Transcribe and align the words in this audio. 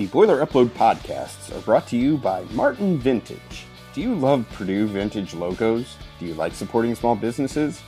The 0.00 0.06
Boiler 0.06 0.42
Upload 0.42 0.70
podcasts 0.70 1.54
are 1.54 1.60
brought 1.60 1.86
to 1.88 1.96
you 1.98 2.16
by 2.16 2.44
Martin 2.52 2.98
Vintage. 2.98 3.66
Do 3.92 4.00
you 4.00 4.14
love 4.14 4.48
Purdue 4.54 4.86
vintage 4.86 5.34
logos? 5.34 5.98
Do 6.18 6.24
you 6.24 6.32
like 6.32 6.54
supporting 6.54 6.94
small 6.94 7.14
businesses? 7.14 7.82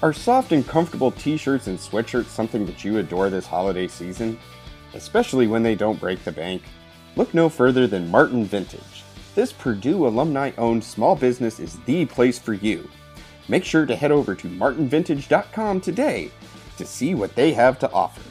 Are 0.00 0.12
soft 0.12 0.52
and 0.52 0.64
comfortable 0.64 1.10
t 1.10 1.36
shirts 1.36 1.66
and 1.66 1.76
sweatshirts 1.76 2.26
something 2.26 2.66
that 2.66 2.84
you 2.84 2.98
adore 2.98 3.30
this 3.30 3.48
holiday 3.48 3.88
season? 3.88 4.38
Especially 4.94 5.48
when 5.48 5.64
they 5.64 5.74
don't 5.74 5.98
break 5.98 6.22
the 6.22 6.30
bank? 6.30 6.62
Look 7.16 7.34
no 7.34 7.48
further 7.48 7.88
than 7.88 8.12
Martin 8.12 8.44
Vintage. 8.44 9.02
This 9.34 9.52
Purdue 9.52 10.06
alumni 10.06 10.52
owned 10.58 10.84
small 10.84 11.16
business 11.16 11.58
is 11.58 11.80
the 11.80 12.06
place 12.06 12.38
for 12.38 12.52
you. 12.52 12.88
Make 13.48 13.64
sure 13.64 13.86
to 13.86 13.96
head 13.96 14.12
over 14.12 14.36
to 14.36 14.46
martinvintage.com 14.46 15.80
today 15.80 16.30
to 16.76 16.86
see 16.86 17.16
what 17.16 17.34
they 17.34 17.52
have 17.54 17.76
to 17.80 17.90
offer. 17.90 18.22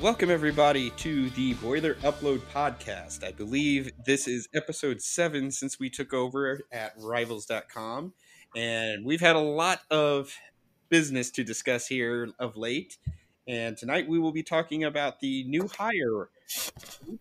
Welcome, 0.00 0.30
everybody, 0.30 0.88
to 0.96 1.28
the 1.30 1.52
Boiler 1.54 1.92
Upload 1.96 2.38
podcast. 2.54 3.22
I 3.22 3.32
believe 3.32 3.92
this 4.06 4.26
is 4.26 4.48
episode 4.54 5.02
seven 5.02 5.50
since 5.50 5.78
we 5.78 5.90
took 5.90 6.14
over 6.14 6.62
at 6.72 6.94
rivals.com. 6.96 8.14
And 8.56 9.04
we've 9.04 9.20
had 9.20 9.36
a 9.36 9.40
lot 9.40 9.80
of 9.90 10.34
business 10.88 11.30
to 11.32 11.44
discuss 11.44 11.86
here 11.86 12.30
of 12.38 12.56
late. 12.56 12.96
And 13.46 13.76
tonight 13.76 14.08
we 14.08 14.18
will 14.18 14.32
be 14.32 14.42
talking 14.42 14.84
about 14.84 15.20
the 15.20 15.44
new 15.44 15.68
hire, 15.68 16.30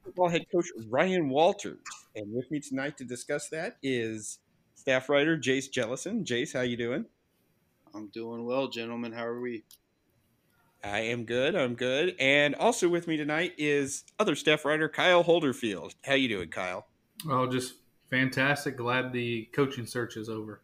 football 0.06 0.30
head 0.30 0.46
coach 0.50 0.68
Ryan 0.88 1.28
Walters. 1.28 1.80
And 2.16 2.34
with 2.34 2.50
me 2.50 2.62
tonight 2.62 2.98
to 3.00 3.04
discuss 3.04 3.50
that 3.50 3.76
is 3.84 4.40
staff 4.76 5.10
writer 5.10 5.38
Jace 5.38 5.70
Jellison. 5.70 6.24
Jace, 6.24 6.54
how 6.54 6.62
you 6.62 6.78
doing? 6.78 7.04
I'm 7.94 8.08
doing 8.08 8.46
well, 8.46 8.70
gentlemen. 8.70 9.12
How 9.12 9.26
are 9.26 9.42
we? 9.42 9.66
I 10.84 11.00
am 11.00 11.26
good. 11.26 11.56
I'm 11.56 11.76
good. 11.76 12.16
And 12.20 12.56
also 12.56 12.88
with 12.88 13.08
me 13.08 13.18
tonight 13.18 13.54
is 13.58 14.06
other 14.18 14.36
staff 14.36 14.64
writer 14.64 14.88
Kyle 14.88 15.24
Holderfield. 15.24 15.96
How 16.06 16.14
you 16.14 16.30
doing, 16.30 16.50
Kyle? 16.50 16.88
Oh, 17.30 17.48
just 17.48 17.74
fantastic. 18.10 18.78
Glad 18.78 19.12
the 19.12 19.50
coaching 19.54 19.86
search 19.86 20.16
is 20.16 20.30
over. 20.30 20.62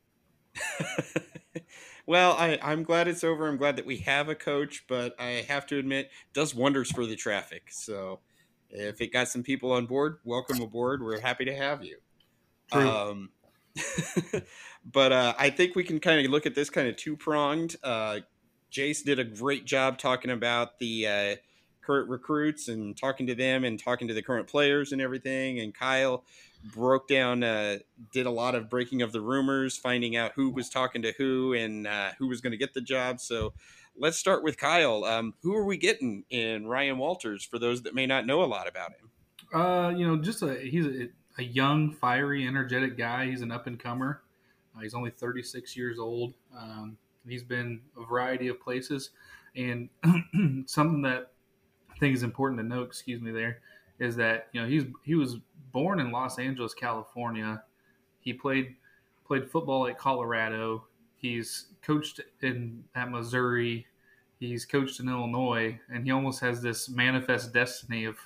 well, 2.06 2.34
I, 2.34 2.58
I'm 2.62 2.84
glad 2.84 3.08
it's 3.10 3.26
over. 3.26 3.48
I'm 3.48 3.58
glad 3.58 3.76
that 3.76 3.86
we 3.86 3.98
have 3.98 4.30
a 4.30 4.36
coach, 4.36 4.86
but 4.88 5.16
I 5.20 5.46
have 5.48 5.66
to 5.68 5.78
admit, 5.78 6.12
does 6.34 6.56
wonders 6.56 6.92
for 6.92 7.06
the 7.06 7.18
traffic. 7.18 7.68
So 7.72 8.22
if 8.70 9.02
it 9.02 9.12
got 9.12 9.28
some 9.28 9.44
people 9.44 9.74
on 9.74 9.86
board, 9.86 10.20
welcome 10.24 10.62
aboard. 10.62 11.04
We're 11.04 11.20
happy 11.20 11.46
to 11.46 11.56
have 11.56 11.84
you. 11.84 11.98
Um, 12.72 13.32
but 14.86 15.12
uh, 15.12 15.34
I 15.38 15.50
think 15.50 15.76
we 15.76 15.84
can 15.84 16.00
kind 16.00 16.26
of 16.26 16.32
look 16.32 16.46
at 16.46 16.56
this 16.56 16.70
kind 16.70 16.88
of 16.88 16.96
two 16.96 17.18
pronged. 17.18 17.76
Uh, 17.84 18.20
Jace 18.76 19.04
did 19.04 19.20
a 19.20 19.24
great 19.24 19.64
job 19.64 19.98
talking 19.98 20.32
about 20.32 20.80
the 20.80 21.08
uh, 21.08 21.36
current 21.82 22.10
recruits 22.10 22.68
and 22.68 22.98
talking 22.98 23.26
to 23.28 23.36
them 23.36 23.64
and 23.64 23.80
talking 23.80 24.10
to 24.10 24.14
the 24.14 24.22
current 24.22 24.48
players 24.48 24.92
and 24.92 25.02
everything. 25.02 25.60
And 25.60 25.74
Kyle 25.74 26.26
broke 26.74 27.08
down, 27.08 27.42
uh, 27.42 27.78
did 28.12 28.26
a 28.26 28.32
lot 28.32 28.54
of 28.54 28.70
breaking 28.70 29.02
of 29.02 29.14
the 29.14 29.22
rumors, 29.22 29.78
finding 29.78 30.18
out 30.18 30.34
who 30.36 30.50
was 30.50 30.70
talking 30.70 31.02
to 31.04 31.14
who 31.18 31.54
and 31.54 31.88
uh, 31.88 32.10
who 32.20 32.28
was 32.28 32.42
going 32.42 32.52
to 32.52 32.58
get 32.58 32.74
the 32.74 32.82
job. 32.82 33.22
So 33.22 33.54
let's 33.96 34.18
start 34.18 34.44
with 34.44 34.58
Kyle. 34.58 35.06
Um, 35.06 35.36
who 35.42 35.56
are 35.56 35.64
we 35.64 35.78
getting 35.78 36.26
in 36.30 36.68
Ryan 36.68 36.98
Walters 36.98 37.46
for 37.46 37.58
those 37.58 37.84
that 37.84 37.96
may 37.96 38.06
not 38.06 38.26
know 38.26 38.44
a 38.44 38.46
lot 38.46 38.68
about 38.68 38.92
him? 38.92 39.10
Uh, 39.58 39.90
you 39.92 40.06
know, 40.06 40.18
just 40.18 40.42
a 40.42 40.56
he's 40.56 40.86
a, 40.86 41.08
a 41.38 41.44
young, 41.44 41.94
fiery, 41.94 42.46
energetic 42.46 42.98
guy. 42.98 43.28
He's 43.28 43.42
an 43.42 43.52
up 43.54 43.68
and 43.68 43.80
comer. 43.80 44.22
Uh, 44.76 44.82
he's 44.82 44.94
only 44.94 45.12
36 45.12 45.78
years 45.78 45.98
old. 45.98 46.34
Um, 46.58 46.98
He's 47.28 47.44
been 47.44 47.82
a 47.98 48.06
variety 48.06 48.48
of 48.48 48.60
places, 48.60 49.12
and 49.56 49.90
something 50.66 51.02
that 51.04 51.32
I 51.94 51.98
think 51.98 52.16
is 52.16 52.24
important 52.24 52.60
to 52.60 52.66
note. 52.66 52.88
Excuse 52.88 53.22
me, 53.22 53.32
there 53.32 53.60
is 54.00 54.16
that 54.18 54.48
you 54.52 54.62
know 54.62 54.68
he's 54.68 54.86
he 55.04 55.16
was 55.16 55.38
born 55.72 56.00
in 56.00 56.12
Los 56.12 56.40
Angeles, 56.40 56.74
California. 56.74 57.64
He 58.20 58.34
played 58.34 58.76
played 59.26 59.50
football 59.50 59.88
at 59.88 59.98
Colorado. 59.98 60.86
He's 61.16 61.68
coached 61.82 62.22
in 62.42 62.84
at 62.96 63.10
Missouri. 63.10 63.88
He's 64.40 64.66
coached 64.66 65.00
in 65.00 65.10
Illinois, 65.10 65.80
and 65.90 66.04
he 66.04 66.12
almost 66.12 66.42
has 66.42 66.62
this 66.62 66.90
manifest 66.90 67.54
destiny 67.54 68.06
of 68.06 68.18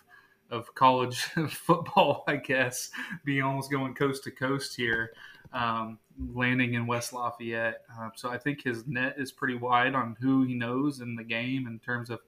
of 0.52 0.73
college 0.73 1.19
football, 1.50 2.23
I 2.28 2.38
guess, 2.38 2.90
being 3.23 3.44
almost 3.44 3.69
going 3.69 3.94
coast 3.94 4.23
to 4.23 4.31
coast 4.31 4.75
here 4.75 5.13
um, 5.53 5.99
landing 6.33 6.73
in 6.73 6.87
West 6.87 7.13
Lafayette. 7.13 7.81
Uh, 7.97 8.09
so 8.15 8.29
I 8.29 8.37
think 8.37 8.63
his 8.63 8.87
net 8.87 9.15
is 9.17 9.31
pretty 9.31 9.55
wide 9.55 9.95
on 9.95 10.15
who 10.19 10.43
he 10.43 10.53
knows 10.53 10.99
in 10.99 11.15
the 11.15 11.23
game 11.23 11.67
in 11.67 11.79
terms 11.79 12.09
of 12.09 12.19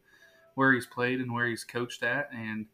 where 0.55 0.73
he's 0.73 0.85
played 0.85 1.19
and 1.19 1.31
where 1.33 1.47
he's 1.47 1.63
coached 1.63 2.03
at. 2.03 2.29
And 2.33 2.65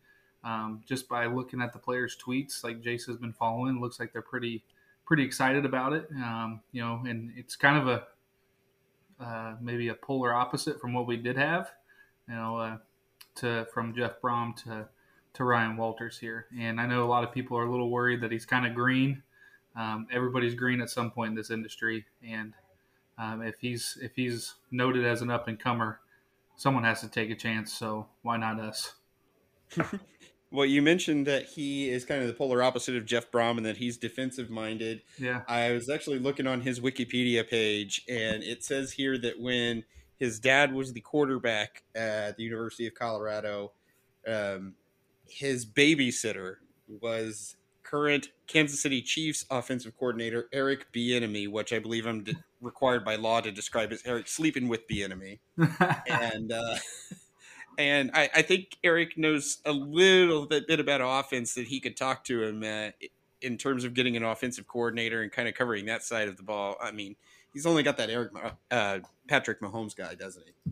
um, 0.44 0.82
just 0.86 1.10
by 1.10 1.26
looking 1.26 1.62
at 1.62 1.74
the 1.74 1.80
players' 1.80 2.18
tweets, 2.18 2.64
like 2.64 2.82
Jace 2.82 3.08
has 3.08 3.18
been 3.18 3.34
following, 3.34 3.82
looks 3.82 4.00
like 4.00 4.14
they're 4.14 4.22
pretty 4.22 4.64
pretty 5.06 5.24
excited 5.24 5.66
about 5.66 5.94
it. 5.94 6.08
Um, 6.16 6.62
you 6.72 6.82
know, 6.82 7.02
and 7.08 7.32
it's 7.36 7.56
kind 7.56 7.78
of 7.78 7.88
a 7.88 9.24
uh, 9.24 9.56
maybe 9.62 9.88
a 9.88 9.96
polar 9.96 10.34
opposite 10.34 10.80
from 10.80 10.94
what 10.94 11.08
we 11.08 11.18
did 11.18 11.38
have. 11.38 11.72
You 12.28 12.36
know, 12.36 12.58
uh, 12.58 12.78
to 13.36 13.68
from 13.74 13.96
Jeff 13.96 14.22
Brohm 14.22 14.56
to 14.64 14.88
to 15.34 15.44
Ryan 15.44 15.78
Walters 15.78 16.18
here. 16.18 16.48
And 16.58 16.80
I 16.80 16.88
know 16.88 17.04
a 17.04 17.08
lot 17.08 17.24
of 17.24 17.32
people 17.32 17.58
are 17.58 17.66
a 17.66 17.72
little 17.72 17.92
worried 17.92 18.22
that 18.22 18.32
he's 18.32 18.46
kind 18.46 18.66
of 18.66 18.74
green 18.74 19.22
um, 19.78 20.08
everybody's 20.12 20.56
green 20.56 20.82
at 20.82 20.90
some 20.90 21.12
point 21.12 21.30
in 21.30 21.36
this 21.36 21.52
industry, 21.52 22.06
and 22.28 22.54
um, 23.18 23.42
if 23.42 23.60
he's 23.60 23.98
if 24.02 24.14
he's 24.16 24.56
noted 24.72 25.06
as 25.06 25.22
an 25.22 25.30
up 25.30 25.48
and 25.48 25.60
comer, 25.60 26.00
someone 26.56 26.84
has 26.84 27.02
to 27.02 27.08
take 27.08 27.30
a 27.30 27.36
chance. 27.36 27.72
So 27.74 28.08
why 28.24 28.38
not 28.38 28.60
us? 28.60 28.94
well, 30.52 30.66
you 30.66 30.82
mentioned 30.82 31.28
that 31.28 31.46
he 31.46 31.90
is 31.90 32.06
kind 32.06 32.22
of 32.22 32.28
the 32.28 32.34
polar 32.34 32.64
opposite 32.64 32.96
of 32.96 33.06
Jeff 33.06 33.32
Brohm, 33.32 33.58
and 33.58 33.66
that 33.66 33.78
he's 33.78 33.98
defensive 33.98 34.50
minded. 34.50 35.02
Yeah, 35.20 35.42
I 35.48 35.72
was 35.72 35.90
actually 35.90 36.20
looking 36.20 36.48
on 36.48 36.62
his 36.62 36.80
Wikipedia 36.80 37.48
page, 37.48 38.04
and 38.10 38.44
it 38.44 38.64
says 38.64 38.94
here 38.94 39.18
that 39.20 39.40
when 39.40 39.84
his 40.18 40.40
dad 40.40 40.74
was 40.74 40.94
the 40.94 41.02
quarterback 41.02 41.84
at 41.94 42.38
the 42.38 42.44
University 42.44 42.88
of 42.88 42.96
Colorado, 42.96 43.74
um, 44.28 44.74
his 45.30 45.68
babysitter 45.68 46.56
was 46.88 47.57
current 47.90 48.30
Kansas 48.48 48.82
City 48.82 49.02
Chiefs 49.02 49.46
offensive 49.50 49.98
coordinator 49.98 50.48
Eric 50.52 50.92
Bieniemy, 50.94 51.50
which 51.50 51.72
I 51.74 51.80
believe 51.80 52.06
I'm 52.06 52.24
de- 52.24 52.36
required 52.62 53.06
by 53.06 53.16
law 53.16 53.42
to 53.42 53.52
describe 53.52 53.92
as 53.92 54.04
Eric 54.06 54.28
sleeping 54.28 54.68
with 54.68 54.88
Bieniemy, 54.88 55.40
and 56.08 56.52
uh, 56.52 56.76
and 57.78 58.12
I, 58.14 58.30
I, 58.36 58.42
think 58.42 58.78
Eric 58.84 59.18
knows 59.18 59.60
a 59.66 59.72
little 59.72 60.46
bit, 60.46 60.68
bit 60.68 60.80
about 60.80 61.02
offense 61.04 61.54
that 61.54 61.68
he 61.68 61.80
could 61.80 61.96
talk 61.96 62.24
to 62.26 62.44
him 62.44 62.64
uh, 62.64 62.92
in 63.42 63.58
terms 63.58 63.84
of 63.84 63.94
getting 63.94 64.18
an 64.18 64.24
offensive 64.24 64.68
coordinator 64.68 65.22
and 65.22 65.32
kind 65.32 65.48
of 65.48 65.54
covering 65.54 65.86
that 65.86 66.04
side 66.04 66.28
of 66.28 66.38
the 66.38 66.44
ball. 66.44 66.76
I 66.82 66.92
mean, 66.92 67.16
he's 67.54 67.66
only 67.66 67.84
got 67.84 67.98
that 67.98 68.10
Eric 68.10 68.32
uh, 68.72 69.00
Patrick 69.28 69.62
Mahomes 69.62 69.96
guy, 69.96 70.16
doesn't 70.16 70.44
he? 70.46 70.72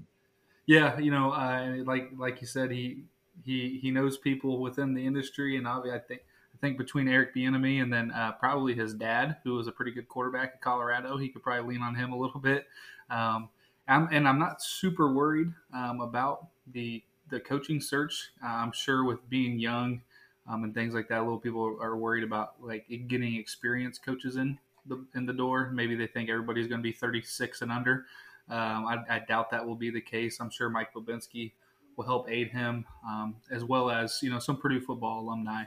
Yeah, 0.67 0.97
you 0.99 1.11
know, 1.11 1.31
uh, 1.31 1.77
like 1.85 2.11
like 2.17 2.41
you 2.41 2.47
said, 2.47 2.71
he 2.71 3.03
he 3.43 3.79
he 3.81 3.91
knows 3.91 4.17
people 4.17 4.59
within 4.59 4.93
the 4.93 5.05
industry, 5.05 5.57
and 5.57 5.67
obviously, 5.67 5.97
I 5.97 6.01
think 6.01 6.21
I 6.55 6.57
think 6.61 6.77
between 6.77 7.09
Eric 7.09 7.35
Bieniemy 7.35 7.81
and 7.81 7.91
then 7.91 8.11
uh, 8.11 8.31
probably 8.33 8.73
his 8.73 8.93
dad, 8.93 9.38
who 9.43 9.55
was 9.55 9.67
a 9.67 9.71
pretty 9.71 9.91
good 9.91 10.07
quarterback 10.07 10.53
at 10.53 10.61
Colorado, 10.61 11.17
he 11.17 11.27
could 11.27 11.43
probably 11.43 11.73
lean 11.73 11.81
on 11.81 11.95
him 11.95 12.13
a 12.13 12.17
little 12.17 12.39
bit. 12.39 12.67
Um, 13.09 13.49
I'm, 13.89 14.07
and 14.11 14.27
I'm 14.27 14.39
not 14.39 14.63
super 14.63 15.11
worried 15.11 15.51
um, 15.73 16.01
about 16.01 16.47
the 16.71 17.03
the 17.29 17.39
coaching 17.39 17.81
search. 17.81 18.31
Uh, 18.43 18.47
I'm 18.47 18.71
sure 18.71 19.03
with 19.03 19.27
being 19.29 19.59
young 19.59 20.01
um, 20.47 20.63
and 20.63 20.73
things 20.73 20.93
like 20.93 21.07
that, 21.09 21.19
a 21.19 21.23
little 21.23 21.39
people 21.39 21.77
are 21.81 21.97
worried 21.97 22.23
about 22.23 22.53
like 22.61 22.85
getting 23.07 23.35
experienced 23.35 24.05
coaches 24.05 24.37
in 24.37 24.57
the 24.85 25.03
in 25.16 25.25
the 25.25 25.33
door. 25.33 25.72
Maybe 25.73 25.95
they 25.95 26.07
think 26.07 26.29
everybody's 26.29 26.67
going 26.67 26.79
to 26.79 26.83
be 26.83 26.91
36 26.93 27.63
and 27.63 27.72
under. 27.72 28.05
Um, 28.47 28.85
I, 28.85 28.97
I, 29.09 29.19
doubt 29.27 29.49
that 29.49 29.66
will 29.66 29.75
be 29.75 29.89
the 29.89 30.01
case. 30.01 30.39
I'm 30.39 30.51
sure 30.51 30.69
Mike 30.69 30.93
Bobinski 30.93 31.51
will 31.97 32.05
help 32.05 32.29
aid 32.29 32.49
him, 32.49 32.85
um, 33.03 33.35
as 33.49 33.63
well 33.63 33.89
as 33.89 34.19
you 34.22 34.29
know 34.29 34.37
some 34.37 34.57
Purdue 34.57 34.79
football 34.79 35.22
alumni 35.22 35.63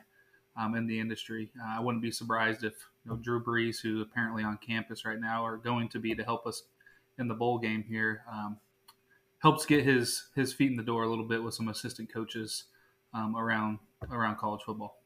um, 0.58 0.74
in 0.74 0.86
the 0.86 0.98
industry. 0.98 1.50
Uh, 1.60 1.78
I 1.78 1.80
wouldn't 1.80 2.02
be 2.02 2.10
surprised 2.10 2.64
if 2.64 2.74
you 3.04 3.12
know, 3.12 3.16
Drew 3.16 3.42
Brees, 3.42 3.80
who 3.80 4.02
apparently 4.02 4.42
on 4.42 4.58
campus 4.58 5.04
right 5.04 5.20
now, 5.20 5.44
are 5.44 5.56
going 5.56 5.88
to 5.90 5.98
be 5.98 6.14
to 6.14 6.24
help 6.24 6.46
us 6.46 6.64
in 7.18 7.28
the 7.28 7.34
bowl 7.34 7.58
game 7.58 7.84
here. 7.88 8.22
Um, 8.30 8.58
helps 9.38 9.64
get 9.66 9.84
his 9.84 10.28
his 10.34 10.52
feet 10.52 10.70
in 10.70 10.76
the 10.76 10.82
door 10.82 11.04
a 11.04 11.08
little 11.08 11.24
bit 11.24 11.42
with 11.42 11.54
some 11.54 11.68
assistant 11.68 12.12
coaches 12.12 12.64
um, 13.14 13.36
around 13.36 13.78
around 14.10 14.36
college 14.36 14.62
football. 14.66 15.00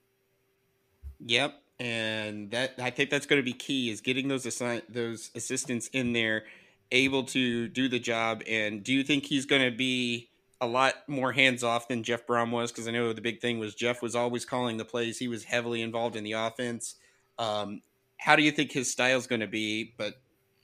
Yep, 1.25 1.55
and 1.79 2.51
that 2.51 2.75
I 2.79 2.91
think 2.91 3.11
that's 3.11 3.27
going 3.27 3.41
to 3.41 3.45
be 3.45 3.53
key 3.53 3.91
is 3.91 4.01
getting 4.01 4.29
those 4.29 4.45
assi- 4.45 4.83
those 4.89 5.31
assistants 5.35 5.89
in 5.89 6.15
there, 6.15 6.45
able 6.91 7.25
to 7.25 7.69
do 7.69 7.89
the 7.89 8.01
job. 8.01 8.43
And 8.49 8.83
do 8.83 8.93
you 8.93 9.05
think 9.05 9.27
he's 9.27 9.47
going 9.47 9.63
to 9.63 9.77
be 9.77 10.31
a 10.63 10.67
lot 10.67 10.95
more 11.09 11.33
hands 11.33 11.65
off 11.65 11.89
than 11.89 12.05
Jeff 12.05 12.25
Brohm 12.25 12.53
was 12.53 12.71
because 12.71 12.87
I 12.87 12.93
know 12.93 13.13
the 13.13 13.21
big 13.21 13.41
thing 13.41 13.59
was 13.59 13.75
Jeff 13.75 14.01
was 14.01 14.15
always 14.15 14.45
calling 14.45 14.77
the 14.77 14.85
plays. 14.85 15.19
He 15.19 15.27
was 15.27 15.43
heavily 15.43 15.83
involved 15.83 16.15
in 16.15 16.23
the 16.23 16.33
offense. 16.33 16.95
Um, 17.37 17.83
how 18.17 18.37
do 18.37 18.45
you 18.45 18.53
think 18.53 18.71
his 18.71 18.89
style 18.91 19.19
is 19.19 19.27
going 19.27 19.41
to 19.41 19.49
be? 19.49 19.93
But 19.99 20.15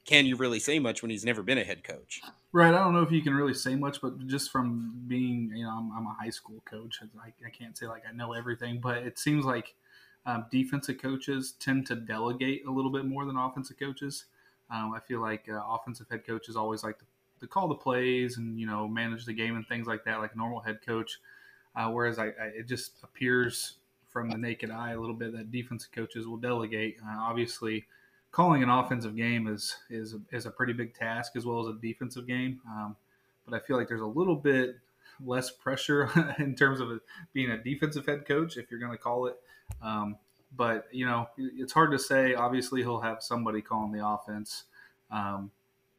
can 0.06 0.24
you 0.24 0.36
really 0.36 0.60
say 0.60 0.78
much 0.78 1.02
when 1.02 1.10
he's 1.10 1.24
never 1.24 1.42
been 1.42 1.58
a 1.58 1.64
head 1.64 1.82
coach? 1.82 2.20
Right. 2.52 2.72
I 2.72 2.78
don't 2.78 2.94
know 2.94 3.02
if 3.02 3.10
you 3.10 3.20
can 3.22 3.34
really 3.34 3.54
say 3.54 3.74
much, 3.74 4.00
but 4.00 4.24
just 4.28 4.52
from 4.52 5.02
being, 5.08 5.50
you 5.52 5.64
know, 5.64 5.70
I'm, 5.70 5.90
I'm 5.90 6.06
a 6.06 6.14
high 6.18 6.30
school 6.30 6.62
coach. 6.64 7.00
I, 7.02 7.28
I, 7.44 7.50
can't 7.50 7.76
say 7.76 7.88
like 7.88 8.04
I 8.08 8.14
know 8.14 8.34
everything, 8.34 8.78
but 8.80 8.98
it 8.98 9.18
seems 9.18 9.44
like 9.44 9.74
um, 10.26 10.46
defensive 10.48 10.98
coaches 11.02 11.54
tend 11.58 11.86
to 11.88 11.96
delegate 11.96 12.64
a 12.66 12.70
little 12.70 12.92
bit 12.92 13.04
more 13.04 13.24
than 13.24 13.36
offensive 13.36 13.78
coaches. 13.80 14.26
Um, 14.70 14.92
I 14.94 15.00
feel 15.00 15.20
like 15.20 15.48
uh, 15.52 15.60
offensive 15.68 16.06
head 16.08 16.24
coaches 16.24 16.54
always 16.54 16.84
like 16.84 16.98
to, 17.00 17.04
to, 17.40 17.46
call 17.46 17.68
the 17.68 17.74
plays 17.74 18.36
and 18.36 18.58
you 18.58 18.66
know 18.66 18.88
manage 18.88 19.24
the 19.24 19.32
game 19.32 19.56
and 19.56 19.66
things 19.66 19.86
like 19.86 20.04
that, 20.04 20.18
like 20.20 20.34
a 20.34 20.38
normal 20.38 20.60
head 20.60 20.78
coach. 20.84 21.18
Uh, 21.76 21.90
whereas 21.90 22.18
I, 22.18 22.26
I, 22.26 22.46
it 22.56 22.66
just 22.66 22.92
appears 23.02 23.74
from 24.08 24.30
the 24.30 24.38
naked 24.38 24.70
eye 24.70 24.92
a 24.92 25.00
little 25.00 25.14
bit 25.14 25.32
that 25.32 25.52
defensive 25.52 25.92
coaches 25.92 26.26
will 26.26 26.38
delegate. 26.38 26.96
Uh, 27.04 27.16
obviously, 27.18 27.86
calling 28.32 28.62
an 28.62 28.70
offensive 28.70 29.16
game 29.16 29.46
is 29.46 29.76
is 29.90 30.16
is 30.32 30.46
a 30.46 30.50
pretty 30.50 30.72
big 30.72 30.94
task 30.94 31.32
as 31.36 31.44
well 31.44 31.60
as 31.60 31.74
a 31.74 31.78
defensive 31.78 32.26
game. 32.26 32.60
Um, 32.66 32.96
but 33.46 33.54
I 33.54 33.64
feel 33.64 33.76
like 33.76 33.88
there's 33.88 34.00
a 34.00 34.06
little 34.06 34.36
bit 34.36 34.76
less 35.24 35.50
pressure 35.50 36.10
in 36.38 36.54
terms 36.54 36.80
of 36.80 37.00
being 37.32 37.50
a 37.50 37.58
defensive 37.58 38.06
head 38.06 38.26
coach 38.26 38.56
if 38.56 38.70
you're 38.70 38.80
going 38.80 38.92
to 38.92 38.98
call 38.98 39.26
it 39.26 39.36
um, 39.82 40.16
but 40.56 40.86
you 40.92 41.06
know, 41.06 41.28
it's 41.36 41.72
hard 41.72 41.90
to 41.92 41.98
say. 41.98 42.34
Obviously, 42.34 42.82
he'll 42.82 43.00
have 43.00 43.22
somebody 43.22 43.60
calling 43.60 43.92
the 43.92 44.06
offense, 44.06 44.64
um, 45.10 45.50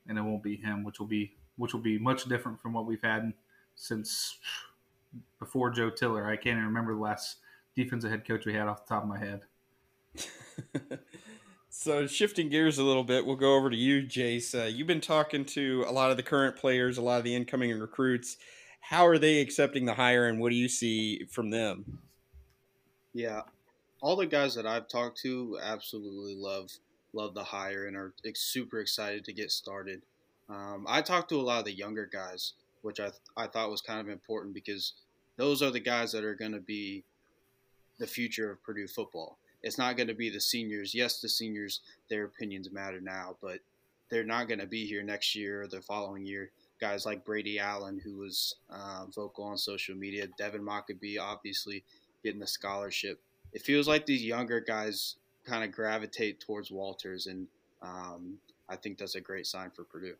and 0.09 0.17
it 0.17 0.21
won't 0.21 0.43
be 0.43 0.57
him, 0.57 0.83
which 0.83 0.99
will 0.99 1.07
be 1.07 1.31
which 1.55 1.73
will 1.73 1.81
be 1.81 1.97
much 1.97 2.25
different 2.25 2.59
from 2.59 2.73
what 2.73 2.85
we've 2.85 3.01
had 3.01 3.33
since 3.75 4.37
before 5.39 5.69
Joe 5.69 5.89
Tiller. 5.89 6.25
I 6.25 6.35
can't 6.35 6.57
even 6.57 6.65
remember 6.65 6.93
the 6.93 7.01
last 7.01 7.37
defensive 7.75 8.09
head 8.09 8.27
coach 8.27 8.45
we 8.45 8.53
had 8.53 8.67
off 8.67 8.85
the 8.85 8.93
top 8.93 9.03
of 9.03 9.09
my 9.09 9.19
head. 9.19 9.41
so 11.69 12.07
shifting 12.07 12.49
gears 12.49 12.77
a 12.77 12.83
little 12.83 13.03
bit, 13.03 13.25
we'll 13.25 13.35
go 13.35 13.55
over 13.55 13.69
to 13.69 13.75
you, 13.75 14.01
Jace. 14.01 14.57
Uh, 14.57 14.67
you've 14.67 14.87
been 14.87 15.01
talking 15.01 15.45
to 15.45 15.85
a 15.87 15.91
lot 15.91 16.11
of 16.11 16.17
the 16.17 16.23
current 16.23 16.55
players, 16.55 16.97
a 16.97 17.01
lot 17.01 17.17
of 17.17 17.23
the 17.23 17.35
incoming 17.35 17.77
recruits. 17.77 18.37
How 18.81 19.05
are 19.05 19.17
they 19.17 19.39
accepting 19.39 19.85
the 19.85 19.93
hire, 19.93 20.27
and 20.27 20.39
what 20.39 20.49
do 20.49 20.55
you 20.55 20.69
see 20.69 21.25
from 21.25 21.49
them? 21.49 21.99
Yeah, 23.13 23.41
all 24.01 24.15
the 24.15 24.25
guys 24.25 24.55
that 24.55 24.65
I've 24.65 24.87
talked 24.87 25.19
to 25.21 25.59
absolutely 25.61 26.35
love 26.35 26.71
love 27.13 27.33
the 27.33 27.43
hire 27.43 27.85
and 27.85 27.95
are 27.95 28.13
super 28.35 28.79
excited 28.79 29.25
to 29.25 29.33
get 29.33 29.51
started. 29.51 30.01
Um, 30.49 30.85
I 30.87 31.01
talked 31.01 31.29
to 31.29 31.39
a 31.39 31.41
lot 31.41 31.59
of 31.59 31.65
the 31.65 31.73
younger 31.73 32.05
guys, 32.11 32.53
which 32.81 32.99
I 32.99 33.11
I 33.37 33.47
thought 33.47 33.71
was 33.71 33.81
kind 33.81 33.99
of 33.99 34.09
important 34.09 34.53
because 34.53 34.93
those 35.37 35.61
are 35.61 35.71
the 35.71 35.79
guys 35.79 36.11
that 36.11 36.23
are 36.23 36.35
going 36.35 36.53
to 36.53 36.59
be 36.59 37.03
the 37.97 38.07
future 38.07 38.51
of 38.51 38.63
Purdue 38.63 38.87
football. 38.87 39.37
It's 39.61 39.77
not 39.77 39.97
going 39.97 40.07
to 40.07 40.13
be 40.13 40.29
the 40.29 40.39
seniors. 40.39 40.95
Yes, 40.95 41.19
the 41.21 41.29
seniors, 41.29 41.81
their 42.09 42.25
opinions 42.25 42.71
matter 42.71 43.01
now, 43.01 43.35
but 43.41 43.59
they're 44.09 44.23
not 44.23 44.47
going 44.47 44.59
to 44.59 44.67
be 44.67 44.85
here 44.85 45.03
next 45.03 45.35
year 45.35 45.63
or 45.63 45.67
the 45.67 45.81
following 45.81 46.25
year. 46.25 46.51
Guys 46.79 47.05
like 47.05 47.25
Brady 47.25 47.59
Allen, 47.59 47.99
who 48.03 48.17
was 48.17 48.55
uh, 48.69 49.05
vocal 49.13 49.43
on 49.43 49.57
social 49.57 49.95
media, 49.95 50.27
Devin 50.37 50.61
Mockobee, 50.61 51.19
obviously 51.19 51.83
getting 52.23 52.39
the 52.39 52.47
scholarship 52.47 53.19
it 53.53 53.61
feels 53.61 53.87
like 53.87 54.05
these 54.05 54.23
younger 54.23 54.59
guys 54.59 55.15
kind 55.49 55.63
of 55.63 55.71
gravitate 55.71 56.39
towards 56.39 56.71
Walters, 56.71 57.27
and 57.27 57.47
um, 57.81 58.37
I 58.67 58.75
think 58.75 58.97
that's 58.97 59.15
a 59.15 59.21
great 59.21 59.47
sign 59.47 59.71
for 59.71 59.83
Purdue. 59.83 60.15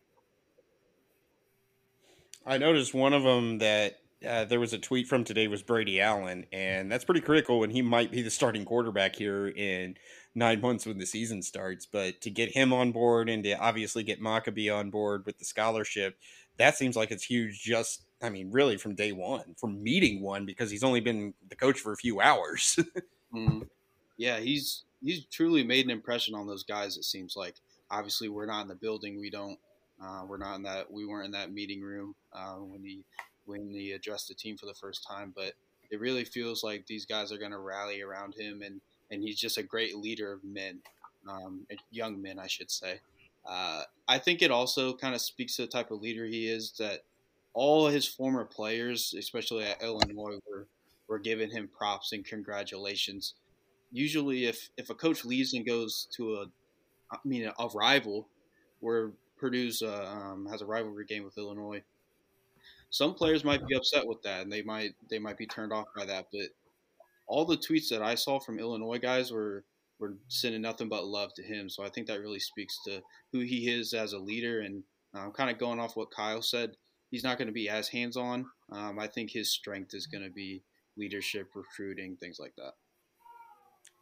I 2.44 2.58
noticed 2.58 2.94
one 2.94 3.12
of 3.12 3.22
them 3.22 3.58
that 3.58 3.98
uh, 4.26 4.44
there 4.44 4.60
was 4.60 4.72
a 4.72 4.78
tweet 4.78 5.06
from 5.06 5.24
today 5.24 5.46
was 5.46 5.62
Brady 5.62 6.00
Allen, 6.00 6.46
and 6.52 6.90
that's 6.90 7.04
pretty 7.04 7.20
critical 7.20 7.60
when 7.60 7.70
he 7.70 7.82
might 7.82 8.10
be 8.10 8.22
the 8.22 8.30
starting 8.30 8.64
quarterback 8.64 9.16
here 9.16 9.48
in 9.48 9.96
nine 10.34 10.60
months 10.60 10.86
when 10.86 10.98
the 10.98 11.06
season 11.06 11.42
starts. 11.42 11.86
But 11.86 12.20
to 12.22 12.30
get 12.30 12.52
him 12.52 12.72
on 12.72 12.92
board 12.92 13.28
and 13.28 13.44
to 13.44 13.52
obviously 13.58 14.02
get 14.02 14.20
Mockobee 14.20 14.74
on 14.74 14.90
board 14.90 15.24
with 15.26 15.38
the 15.38 15.44
scholarship, 15.44 16.18
that 16.58 16.76
seems 16.76 16.96
like 16.96 17.10
it's 17.10 17.24
huge. 17.24 17.62
Just 17.62 18.02
I 18.22 18.30
mean, 18.30 18.50
really 18.50 18.76
from 18.76 18.94
day 18.94 19.12
one, 19.12 19.54
from 19.56 19.82
meeting 19.82 20.22
one, 20.22 20.44
because 20.44 20.70
he's 20.70 20.84
only 20.84 21.00
been 21.00 21.34
the 21.48 21.56
coach 21.56 21.78
for 21.78 21.92
a 21.92 21.96
few 21.96 22.20
hours. 22.20 22.78
Mm. 23.32 23.68
Yeah, 24.16 24.40
he's 24.40 24.82
he's 25.02 25.24
truly 25.26 25.62
made 25.64 25.84
an 25.84 25.90
impression 25.90 26.34
on 26.34 26.46
those 26.46 26.64
guys. 26.64 26.96
It 26.96 27.04
seems 27.04 27.36
like. 27.36 27.56
Obviously, 27.92 28.28
we're 28.28 28.46
not 28.46 28.62
in 28.62 28.68
the 28.68 28.74
building. 28.76 29.18
We 29.18 29.30
don't. 29.30 29.58
Uh, 30.00 30.22
we're 30.26 30.38
not 30.38 30.54
in 30.56 30.62
that. 30.62 30.90
We 30.90 31.06
weren't 31.06 31.26
in 31.26 31.32
that 31.32 31.52
meeting 31.52 31.82
room 31.82 32.14
uh, 32.32 32.54
when 32.54 32.84
he 32.84 33.00
when 33.46 33.70
he 33.72 33.92
addressed 33.92 34.28
the 34.28 34.34
team 34.34 34.56
for 34.56 34.66
the 34.66 34.74
first 34.74 35.04
time. 35.06 35.32
But 35.34 35.54
it 35.90 35.98
really 35.98 36.24
feels 36.24 36.62
like 36.62 36.86
these 36.86 37.04
guys 37.04 37.32
are 37.32 37.38
going 37.38 37.50
to 37.50 37.58
rally 37.58 38.00
around 38.00 38.34
him, 38.38 38.62
and 38.62 38.80
and 39.10 39.22
he's 39.22 39.38
just 39.38 39.58
a 39.58 39.62
great 39.62 39.96
leader 39.96 40.32
of 40.32 40.44
men, 40.44 40.78
um, 41.28 41.66
young 41.90 42.22
men, 42.22 42.38
I 42.38 42.46
should 42.46 42.70
say. 42.70 43.00
Uh, 43.44 43.82
I 44.06 44.18
think 44.18 44.42
it 44.42 44.50
also 44.50 44.94
kind 44.94 45.14
of 45.14 45.20
speaks 45.20 45.56
to 45.56 45.62
the 45.62 45.68
type 45.68 45.90
of 45.90 46.00
leader 46.00 46.26
he 46.26 46.48
is 46.48 46.72
that 46.78 47.00
all 47.52 47.88
his 47.88 48.06
former 48.06 48.44
players, 48.44 49.14
especially 49.18 49.64
at 49.64 49.82
Illinois, 49.82 50.38
were 50.48 50.66
we're 51.08 51.18
giving 51.18 51.50
him 51.50 51.68
props 51.76 52.12
and 52.12 52.24
congratulations. 52.24 53.34
Usually, 53.92 54.46
if 54.46 54.70
if 54.76 54.90
a 54.90 54.94
coach 54.94 55.24
leaves 55.24 55.54
and 55.54 55.66
goes 55.66 56.06
to 56.16 56.36
a, 56.36 56.46
I 57.12 57.16
mean, 57.24 57.50
a 57.58 57.66
rival, 57.68 58.28
where 58.80 59.10
Purdue's 59.36 59.82
uh, 59.82 60.06
um, 60.06 60.46
has 60.50 60.62
a 60.62 60.66
rivalry 60.66 61.06
game 61.06 61.24
with 61.24 61.38
Illinois, 61.38 61.82
some 62.90 63.14
players 63.14 63.44
might 63.44 63.66
be 63.66 63.74
upset 63.74 64.06
with 64.06 64.22
that, 64.22 64.42
and 64.42 64.52
they 64.52 64.62
might 64.62 64.94
they 65.08 65.18
might 65.18 65.38
be 65.38 65.46
turned 65.46 65.72
off 65.72 65.86
by 65.96 66.04
that. 66.04 66.28
But 66.32 66.50
all 67.26 67.44
the 67.44 67.56
tweets 67.56 67.88
that 67.88 68.02
I 68.02 68.16
saw 68.16 68.38
from 68.38 68.58
Illinois 68.58 68.98
guys 68.98 69.32
were 69.32 69.64
were 70.00 70.14
sending 70.28 70.62
nothing 70.62 70.88
but 70.88 71.06
love 71.06 71.32
to 71.34 71.42
him. 71.42 71.68
So 71.68 71.84
I 71.84 71.90
think 71.90 72.06
that 72.08 72.20
really 72.20 72.40
speaks 72.40 72.82
to 72.86 73.02
who 73.32 73.40
he 73.40 73.70
is 73.70 73.92
as 73.92 74.12
a 74.12 74.18
leader. 74.18 74.60
And 74.60 74.82
I'm 75.14 75.26
um, 75.26 75.32
kind 75.32 75.50
of 75.50 75.58
going 75.58 75.78
off 75.78 75.96
what 75.96 76.10
Kyle 76.10 76.42
said. 76.42 76.76
He's 77.10 77.24
not 77.24 77.38
going 77.38 77.48
to 77.48 77.52
be 77.52 77.68
as 77.68 77.88
hands 77.88 78.16
on. 78.16 78.46
Um, 78.72 78.98
I 78.98 79.06
think 79.06 79.30
his 79.30 79.52
strength 79.52 79.94
is 79.94 80.06
going 80.06 80.24
to 80.24 80.30
be 80.30 80.62
leadership, 80.96 81.48
recruiting, 81.54 82.16
things 82.16 82.38
like 82.40 82.54
that. 82.56 82.74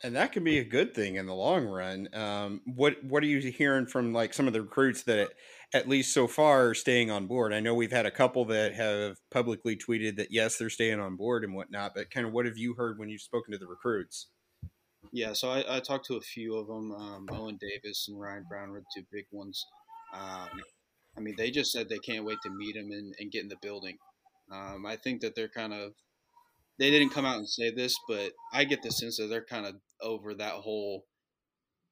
And 0.04 0.14
that 0.14 0.30
can 0.30 0.44
be 0.44 0.58
a 0.58 0.64
good 0.64 0.94
thing 0.94 1.16
in 1.16 1.26
the 1.26 1.34
long 1.34 1.66
run. 1.66 2.08
Um, 2.14 2.60
what 2.64 3.02
what 3.02 3.22
are 3.24 3.26
you 3.26 3.40
hearing 3.50 3.86
from 3.86 4.12
like 4.12 4.32
some 4.32 4.46
of 4.46 4.52
the 4.52 4.62
recruits 4.62 5.02
that, 5.04 5.30
at 5.74 5.88
least 5.88 6.14
so 6.14 6.28
far, 6.28 6.68
are 6.68 6.74
staying 6.74 7.10
on 7.10 7.26
board? 7.26 7.52
I 7.52 7.58
know 7.58 7.74
we've 7.74 7.90
had 7.90 8.06
a 8.06 8.10
couple 8.12 8.44
that 8.46 8.74
have 8.74 9.16
publicly 9.30 9.76
tweeted 9.76 10.16
that 10.16 10.28
yes, 10.30 10.56
they're 10.56 10.70
staying 10.70 11.00
on 11.00 11.16
board 11.16 11.42
and 11.42 11.52
whatnot. 11.54 11.92
But 11.96 12.10
kind 12.10 12.26
of 12.26 12.32
what 12.32 12.46
have 12.46 12.56
you 12.56 12.74
heard 12.74 12.98
when 12.98 13.08
you've 13.08 13.22
spoken 13.22 13.52
to 13.52 13.58
the 13.58 13.66
recruits? 13.66 14.28
Yeah, 15.12 15.32
so 15.32 15.50
I, 15.50 15.76
I 15.76 15.80
talked 15.80 16.06
to 16.06 16.16
a 16.16 16.20
few 16.20 16.56
of 16.56 16.66
them. 16.66 16.92
Um, 16.92 17.28
Owen 17.32 17.58
Davis 17.60 18.06
and 18.08 18.20
Ryan 18.20 18.44
Brown 18.48 18.70
were 18.70 18.84
two 18.94 19.04
big 19.10 19.24
ones. 19.32 19.64
Um, 20.14 20.60
I 21.16 21.20
mean, 21.20 21.34
they 21.36 21.50
just 21.50 21.72
said 21.72 21.88
they 21.88 21.98
can't 21.98 22.24
wait 22.24 22.38
to 22.42 22.50
meet 22.50 22.76
him 22.76 22.90
and, 22.92 23.14
and 23.18 23.32
get 23.32 23.42
in 23.42 23.48
the 23.48 23.56
building. 23.62 23.96
Um, 24.52 24.86
I 24.86 24.96
think 24.96 25.20
that 25.22 25.34
they're 25.34 25.48
kind 25.48 25.72
of 25.72 25.92
they 26.78 26.90
didn't 26.90 27.10
come 27.10 27.24
out 27.24 27.38
and 27.38 27.48
say 27.48 27.70
this, 27.70 27.96
but 28.08 28.32
I 28.52 28.64
get 28.64 28.82
the 28.82 28.90
sense 28.90 29.16
that 29.16 29.26
they're 29.26 29.44
kind 29.44 29.66
of 29.66 29.76
over 30.00 30.34
that 30.34 30.54
whole 30.54 31.04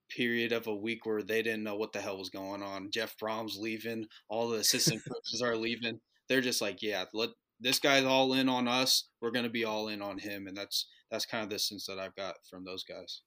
period 0.08 0.52
of 0.52 0.66
a 0.66 0.75
week 0.75 1.04
where 1.04 1.22
they 1.22 1.42
didn't 1.42 1.64
know 1.64 1.76
what 1.76 1.92
the 1.92 2.00
hell 2.00 2.18
was 2.18 2.30
going 2.30 2.62
on. 2.62 2.90
Jeff 2.92 3.16
Brohm's 3.20 3.58
leaving, 3.58 4.06
all 4.28 4.49
the 4.49 4.58
assistant 4.58 5.02
coaches 5.08 5.42
are 5.42 5.56
leaving. 5.56 6.00
They're 6.28 6.40
just 6.40 6.62
like, 6.62 6.82
yeah, 6.82 7.04
let 7.12 7.30
this 7.60 7.78
guy's 7.78 8.04
all 8.04 8.32
in 8.32 8.49
on 8.49 8.68
us. 8.68 9.08
We're 9.20 9.30
going 9.30 9.44
to 9.44 9.50
be 9.50 9.64
all 9.64 9.88
in 9.88 10.02
on 10.02 10.18
him, 10.18 10.46
and 10.46 10.56
that's 10.56 10.87
that's 11.10 11.26
kind 11.26 11.44
of 11.44 11.50
the 11.50 11.58
sense 11.58 11.87
that 11.87 11.99
I've 11.99 12.16
got 12.16 12.34
from 12.49 12.64
those 12.64 12.84
guys. 12.84 13.22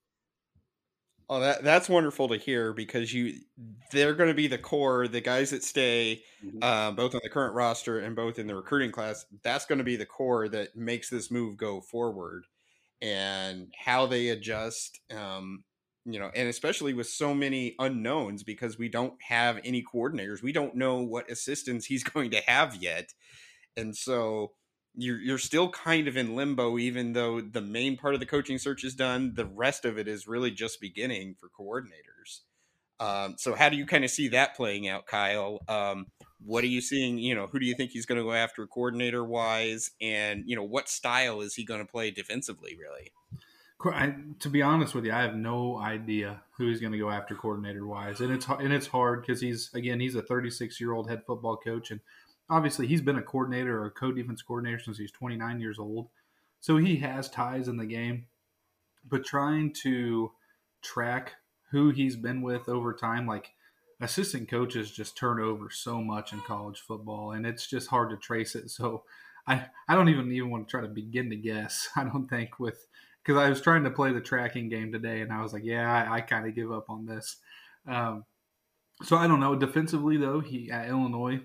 Oh, 1.31 1.39
that 1.41 1.63
that's 1.63 1.88
wonderful 1.88 2.27
to 2.29 2.38
hear 2.38 2.74
because 2.74 3.13
you 3.13 3.36
they're 3.91 4.15
going 4.15 4.29
to 4.29 4.36
be 4.36 4.48
the 4.48 4.57
core, 4.57 5.07
the 5.07 5.21
guys 5.21 5.51
that 5.51 5.63
stay, 5.63 6.24
mm-hmm. 6.43 6.57
uh, 6.63 6.91
both 6.91 7.13
on 7.13 7.21
the 7.24 7.29
current 7.29 7.53
roster 7.53 8.00
and 8.00 8.15
both 8.15 8.39
in 8.39 8.48
the 8.48 8.55
recruiting 8.55 8.91
class. 8.91 9.25
That's 9.43 9.67
going 9.67 9.77
to 9.77 9.83
be 9.83 9.95
the 9.95 10.07
core 10.07 10.50
that 10.50 10.75
makes 10.75 11.07
this 11.07 11.29
move 11.29 11.55
go 11.55 11.81
forward, 11.81 12.45
and 13.00 13.71
how 13.77 14.07
they 14.07 14.29
adjust. 14.29 15.00
Um, 15.15 15.63
you 16.03 16.17
know, 16.19 16.31
and 16.33 16.50
especially 16.50 16.95
with 16.95 17.07
so 17.07 17.36
many 17.36 17.75
unknowns 17.77 18.41
because 18.41 18.79
we 18.79 18.89
don't 18.89 19.13
have 19.21 19.59
any 19.63 19.83
coordinators, 19.83 20.41
we 20.41 20.51
don't 20.51 20.74
know 20.74 21.03
what 21.03 21.29
assistants 21.29 21.86
he's 21.86 22.03
going 22.15 22.31
to 22.31 22.41
have 22.48 22.75
yet, 22.75 23.13
and 23.77 23.95
so 23.95 24.53
you're 25.00 25.20
you're 25.20 25.38
still 25.38 25.70
kind 25.70 26.08
of 26.08 26.18
in 26.18 26.36
limbo 26.36 26.77
even 26.77 27.13
though 27.13 27.41
the 27.41 27.62
main 27.62 27.98
part 27.98 28.13
of 28.13 28.20
the 28.20 28.25
coaching 28.25 28.58
search 28.58 28.84
is 28.84 28.96
done. 28.96 29.34
The 29.36 29.46
rest 29.46 29.86
of 29.86 29.98
it 29.98 30.08
is 30.08 30.27
really 30.27 30.51
just 30.51 30.82
beginning 30.82 31.36
for 31.36 31.50
coordinators. 31.50 32.41
Um, 33.00 33.36
so 33.38 33.56
how 33.56 33.70
do 33.70 33.77
you 33.77 33.86
kind 33.86 34.03
of 34.03 34.12
see 34.12 34.27
that 34.29 34.56
playing 34.56 34.88
out 34.88 35.06
kyle? 35.08 35.60
Um, 35.70 36.08
what 36.46 36.63
are 36.63 36.68
you 36.68 36.82
seeing 36.82 37.18
you 37.18 37.34
know 37.34 37.48
who 37.48 37.60
do 37.60 37.65
you 37.65 37.75
think 37.75 37.91
he's 37.91 38.06
going 38.06 38.18
to 38.18 38.24
go 38.24 38.34
after 38.34 38.68
coordinator 38.68 39.24
wise? 39.24 39.91
And 40.01 40.44
you 40.46 40.56
know 40.56 40.63
what 40.63 40.89
style 40.89 41.41
is 41.41 41.56
he 41.56 41.63
going 41.63 41.79
to 41.79 41.89
play 41.89 42.12
defensively 42.12 42.75
really? 42.75 43.12
I, 43.86 44.13
to 44.39 44.50
be 44.50 44.62
honest 44.62 44.94
with 44.94 45.06
you, 45.06 45.13
I 45.13 45.22
have 45.22 45.36
no 45.36 45.77
idea 45.77 46.41
who 46.58 46.68
he's 46.68 46.82
going 46.82 46.91
to 46.91 47.00
go 47.00 47.10
after 47.10 47.34
coordinator 47.34 47.88
wise, 47.88 48.20
and 48.20 48.34
it's 48.34 48.46
and 48.48 48.74
it's 48.74 48.88
hard 48.88 49.22
because 49.22 49.39
he's 49.39 49.74
again 49.74 50.01
he's 50.01 50.15
a 50.15 50.22
36 50.22 50.82
year 50.82 50.91
old 50.91 51.10
head 51.10 51.24
football 51.25 51.56
coach, 51.56 51.89
and 51.89 52.01
obviously 52.50 52.88
he's 52.88 53.01
been 53.01 53.18
a 53.18 53.22
coordinator 53.22 53.82
or 53.82 53.86
a 53.88 53.91
co-defense 53.91 54.41
coordinator 54.41 54.79
since 54.79 54.98
he's 54.98 55.12
29 55.12 55.60
years 55.60 55.79
old 55.79 56.10
so 56.60 56.77
he 56.77 56.98
has 56.98 57.29
ties 57.29 57.68
in 57.68 57.77
the 57.77 57.86
game 57.86 58.25
but 59.08 59.25
trying 59.25 59.72
to 59.72 60.32
track 60.82 61.34
who 61.72 61.89
he's 61.89 62.15
been 62.15 62.41
with 62.41 62.68
over 62.68 62.94
time 62.94 63.27
like 63.27 63.51
assistant 64.01 64.50
coaches 64.50 64.91
just 64.91 65.18
turn 65.18 65.39
over 65.39 65.70
so 65.70 66.01
much 66.01 66.34
in 66.34 66.39
college 66.41 66.79
football, 66.79 67.32
and 67.32 67.46
it's 67.46 67.68
just 67.68 67.89
hard 67.89 68.10
to 68.10 68.18
trace 68.18 68.56
it. 68.56 68.70
So 68.70 69.03
I 69.48 69.65
I 69.88 69.96
don't 69.96 70.10
even 70.10 70.32
even 70.32 70.50
want 70.50 70.68
to 70.68 70.72
try 70.72 70.82
to 70.82 70.88
begin 70.88 71.29
to 71.29 71.36
guess. 71.36 71.89
I 71.96 72.03
don't 72.03 72.27
think 72.27 72.60
with 72.60 72.88
because 73.24 73.38
I 73.38 73.50
was 73.50 73.62
trying 73.62 73.84
to 73.84 73.91
play 73.91 74.13
the 74.13 74.22
tracking 74.22 74.70
game 74.70 74.91
today, 74.91 75.22
and 75.22 75.32
I 75.32 75.41
was 75.41 75.53
like, 75.53 75.63
yeah, 75.63 75.91
I, 75.91 76.18
I 76.18 76.22
kind 76.22 76.48
of 76.48 76.56
give 76.56 76.72
up 76.72 76.89
on 76.89 77.06
this. 77.06 77.38
Um, 77.88 78.25
so 79.03 79.18
I 79.18 79.27
don't 79.27 79.39
know. 79.39 79.56
Defensively, 79.56 80.18
though, 80.18 80.39
he 80.39 80.72
at 80.72 80.89
Illinois, 80.89 81.41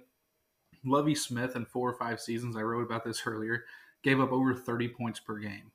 Lovie 0.85 1.15
Smith 1.15 1.57
in 1.57 1.65
four 1.65 1.89
or 1.89 1.95
five 1.95 2.21
seasons, 2.21 2.57
I 2.57 2.63
wrote 2.63 2.85
about 2.85 3.05
this 3.05 3.23
earlier, 3.27 3.65
gave 4.03 4.21
up 4.21 4.33
over 4.33 4.55
30 4.55 4.89
points 4.89 5.21
per 5.21 5.39
game. 5.39 5.71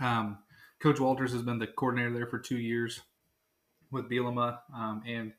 Um, 0.00 0.38
Coach 0.80 1.00
Walters 1.00 1.32
has 1.32 1.42
been 1.42 1.58
the 1.58 1.66
coordinator 1.66 2.12
there 2.12 2.26
for 2.26 2.38
two 2.38 2.58
years 2.58 3.00
with 3.90 4.08
Bielema, 4.08 4.58
um, 4.74 5.02
and 5.06 5.32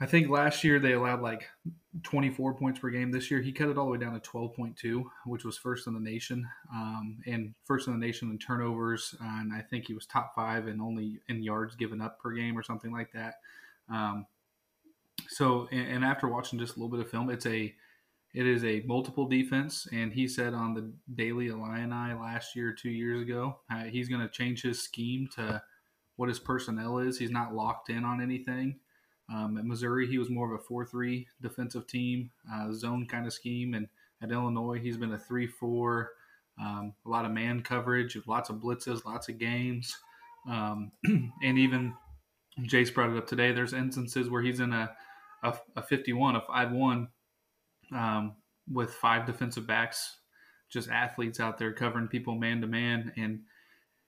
I 0.00 0.06
think 0.06 0.30
last 0.30 0.64
year 0.64 0.78
they 0.78 0.92
allowed 0.92 1.20
like 1.20 1.48
24 2.04 2.54
points 2.54 2.78
per 2.78 2.88
game. 2.88 3.10
This 3.10 3.30
year 3.30 3.42
he 3.42 3.52
cut 3.52 3.68
it 3.68 3.76
all 3.76 3.86
the 3.86 3.92
way 3.92 3.98
down 3.98 4.18
to 4.18 4.30
12.2, 4.30 5.04
which 5.26 5.44
was 5.44 5.58
first 5.58 5.86
in 5.86 5.94
the 5.94 6.00
nation, 6.00 6.48
um, 6.72 7.18
and 7.26 7.54
first 7.64 7.86
in 7.86 7.92
the 7.92 8.06
nation 8.06 8.30
in 8.30 8.38
turnovers. 8.38 9.14
And 9.20 9.52
I 9.52 9.60
think 9.60 9.86
he 9.86 9.94
was 9.94 10.06
top 10.06 10.34
five 10.34 10.68
and 10.68 10.80
only 10.80 11.20
in 11.28 11.42
yards 11.42 11.76
given 11.76 12.00
up 12.00 12.18
per 12.18 12.32
game 12.32 12.56
or 12.56 12.62
something 12.62 12.92
like 12.92 13.12
that. 13.12 13.34
Um, 13.90 14.26
so, 15.28 15.68
and, 15.70 16.04
after 16.04 16.28
watching 16.28 16.58
just 16.58 16.76
a 16.76 16.78
little 16.78 16.90
bit 16.90 17.04
of 17.04 17.10
film, 17.10 17.30
it's 17.30 17.46
a 17.46 17.74
it 18.32 18.46
is 18.46 18.64
a 18.64 18.82
multiple 18.86 19.26
defense. 19.26 19.88
And 19.92 20.12
he 20.12 20.28
said 20.28 20.54
on 20.54 20.74
the 20.74 20.92
Daily 21.14 21.48
Illini 21.48 22.14
last 22.14 22.54
year, 22.54 22.72
two 22.72 22.90
years 22.90 23.22
ago, 23.22 23.58
uh, 23.72 23.84
he's 23.84 24.08
going 24.08 24.20
to 24.20 24.28
change 24.28 24.62
his 24.62 24.80
scheme 24.80 25.28
to 25.34 25.60
what 26.16 26.28
his 26.28 26.38
personnel 26.38 26.98
is. 26.98 27.18
He's 27.18 27.32
not 27.32 27.54
locked 27.54 27.90
in 27.90 28.04
on 28.04 28.22
anything. 28.22 28.78
Um, 29.32 29.58
at 29.58 29.64
Missouri, 29.64 30.06
he 30.06 30.18
was 30.18 30.30
more 30.30 30.52
of 30.52 30.60
a 30.60 30.62
4 30.62 30.84
3 30.84 31.26
defensive 31.40 31.86
team, 31.86 32.30
uh, 32.52 32.72
zone 32.72 33.06
kind 33.06 33.26
of 33.26 33.32
scheme. 33.32 33.74
And 33.74 33.88
at 34.22 34.30
Illinois, 34.30 34.78
he's 34.78 34.96
been 34.96 35.12
a 35.12 35.18
3 35.18 35.46
4, 35.46 36.10
um, 36.60 36.94
a 37.06 37.08
lot 37.08 37.24
of 37.24 37.32
man 37.32 37.62
coverage, 37.62 38.18
lots 38.26 38.50
of 38.50 38.56
blitzes, 38.56 39.04
lots 39.04 39.28
of 39.28 39.38
games. 39.38 39.96
Um, 40.48 40.92
and 41.04 41.58
even 41.58 41.94
Jace 42.60 42.92
brought 42.92 43.10
it 43.10 43.16
up 43.16 43.26
today, 43.26 43.52
there's 43.52 43.72
instances 43.72 44.28
where 44.28 44.42
he's 44.42 44.60
in 44.60 44.72
a, 44.72 44.90
a, 45.42 45.54
a 45.76 45.82
51, 45.82 46.36
a 46.36 46.40
5 46.40 46.72
1 46.72 47.08
um, 47.92 48.36
with 48.70 48.92
five 48.92 49.26
defensive 49.26 49.66
backs, 49.66 50.18
just 50.70 50.88
athletes 50.88 51.40
out 51.40 51.58
there 51.58 51.72
covering 51.72 52.08
people 52.08 52.34
man 52.34 52.60
to 52.60 52.66
man. 52.66 53.12
And 53.16 53.40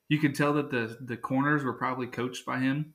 you 0.09 0.19
could 0.19 0.35
tell 0.35 0.53
that 0.55 0.71
the, 0.71 0.97
the 1.01 1.17
corners 1.17 1.65
were 1.65 1.73
probably 1.73 2.07
coached 2.07 2.47
by 2.47 2.61
him 2.61 2.95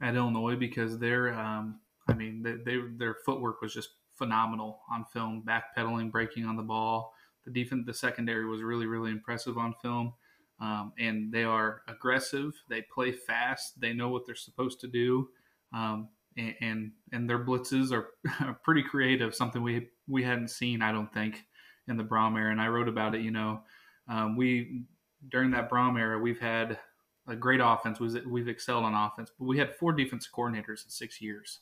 at 0.00 0.16
Illinois 0.16 0.56
because 0.56 0.98
their, 0.98 1.32
um, 1.34 1.80
I 2.08 2.14
mean, 2.14 2.42
they, 2.42 2.54
they, 2.64 2.80
their 2.96 3.16
footwork 3.24 3.60
was 3.60 3.72
just 3.72 3.90
phenomenal 4.16 4.80
on 4.90 5.04
film, 5.12 5.44
backpedaling, 5.46 6.10
breaking 6.10 6.46
on 6.46 6.56
the 6.56 6.62
ball. 6.62 7.14
The 7.44 7.52
defense, 7.52 7.84
the 7.86 7.94
secondary 7.94 8.46
was 8.46 8.62
really, 8.62 8.86
really 8.86 9.10
impressive 9.10 9.58
on 9.58 9.74
film. 9.80 10.14
Um, 10.60 10.92
and 10.98 11.32
they 11.32 11.42
are 11.42 11.82
aggressive. 11.88 12.54
They 12.68 12.82
play 12.82 13.10
fast. 13.12 13.80
They 13.80 13.92
know 13.92 14.08
what 14.08 14.26
they're 14.26 14.34
supposed 14.36 14.80
to 14.80 14.86
do, 14.86 15.28
um, 15.72 16.08
and, 16.36 16.92
and, 17.12 17.28
their 17.28 17.44
blitzes 17.44 17.92
are, 17.92 18.08
pretty 18.64 18.82
creative. 18.82 19.34
Something 19.34 19.62
we 19.62 19.88
we 20.08 20.22
hadn't 20.22 20.48
seen, 20.48 20.82
I 20.82 20.92
don't 20.92 21.12
think, 21.12 21.44
in 21.88 21.96
the 21.96 22.04
Brohm 22.04 22.38
era. 22.38 22.50
And 22.50 22.60
I 22.60 22.68
wrote 22.68 22.88
about 22.88 23.14
it. 23.14 23.22
You 23.22 23.30
know, 23.30 23.60
um, 24.08 24.36
we 24.36 24.84
during 25.28 25.50
that 25.52 25.70
Brohm 25.70 25.98
era, 25.98 26.18
we've 26.18 26.40
had 26.40 26.78
a 27.28 27.36
great 27.36 27.60
offense. 27.62 28.00
We've 28.00 28.48
excelled 28.48 28.84
on 28.84 28.94
offense, 28.94 29.30
but 29.38 29.46
we 29.46 29.58
had 29.58 29.74
four 29.74 29.92
defensive 29.92 30.32
coordinators 30.32 30.84
in 30.84 30.90
six 30.90 31.20
years, 31.20 31.60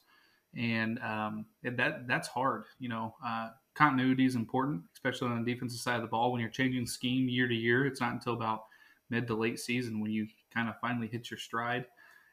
and 0.56 0.98
um, 1.00 1.46
that 1.62 2.06
that's 2.06 2.28
hard. 2.28 2.64
You 2.78 2.88
know, 2.88 3.14
uh, 3.24 3.50
continuity 3.74 4.26
is 4.26 4.36
important, 4.36 4.82
especially 4.94 5.28
on 5.28 5.44
the 5.44 5.52
defensive 5.52 5.80
side 5.80 5.96
of 5.96 6.02
the 6.02 6.08
ball. 6.08 6.32
When 6.32 6.40
you're 6.40 6.50
changing 6.50 6.86
scheme 6.86 7.28
year 7.28 7.48
to 7.48 7.54
year, 7.54 7.86
it's 7.86 8.00
not 8.00 8.12
until 8.12 8.34
about 8.34 8.64
mid 9.10 9.26
to 9.26 9.34
late 9.34 9.58
season 9.58 10.00
when 10.00 10.10
you 10.10 10.26
kind 10.54 10.68
of 10.68 10.78
finally 10.80 11.08
hit 11.08 11.30
your 11.30 11.38
stride. 11.38 11.84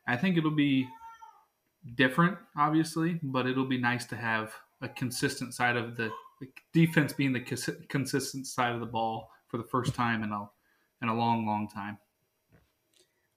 I 0.08 0.15
think 0.15 0.38
it'll 0.38 0.51
be 0.51 0.88
different, 1.96 2.38
obviously, 2.57 3.19
but 3.24 3.48
it'll 3.48 3.67
be 3.67 3.79
nice 3.79 4.05
to 4.05 4.15
have 4.15 4.53
a 4.81 4.89
consistent 4.89 5.53
side 5.53 5.77
of 5.77 5.96
the, 5.96 6.12
defense 6.72 7.13
being 7.13 7.34
the 7.34 7.39
cons- 7.39 7.69
consistent 7.89 8.46
side 8.46 8.74
of 8.74 8.79
the 8.79 8.86
ball 8.86 9.31
for 9.48 9.57
the 9.57 9.63
first 9.63 9.96
time 9.96 10.22
in 10.22 10.31
a 10.31 10.48
in 11.01 11.10
a 11.10 11.15
long, 11.15 11.48
long 11.48 11.67
time. 11.67 11.98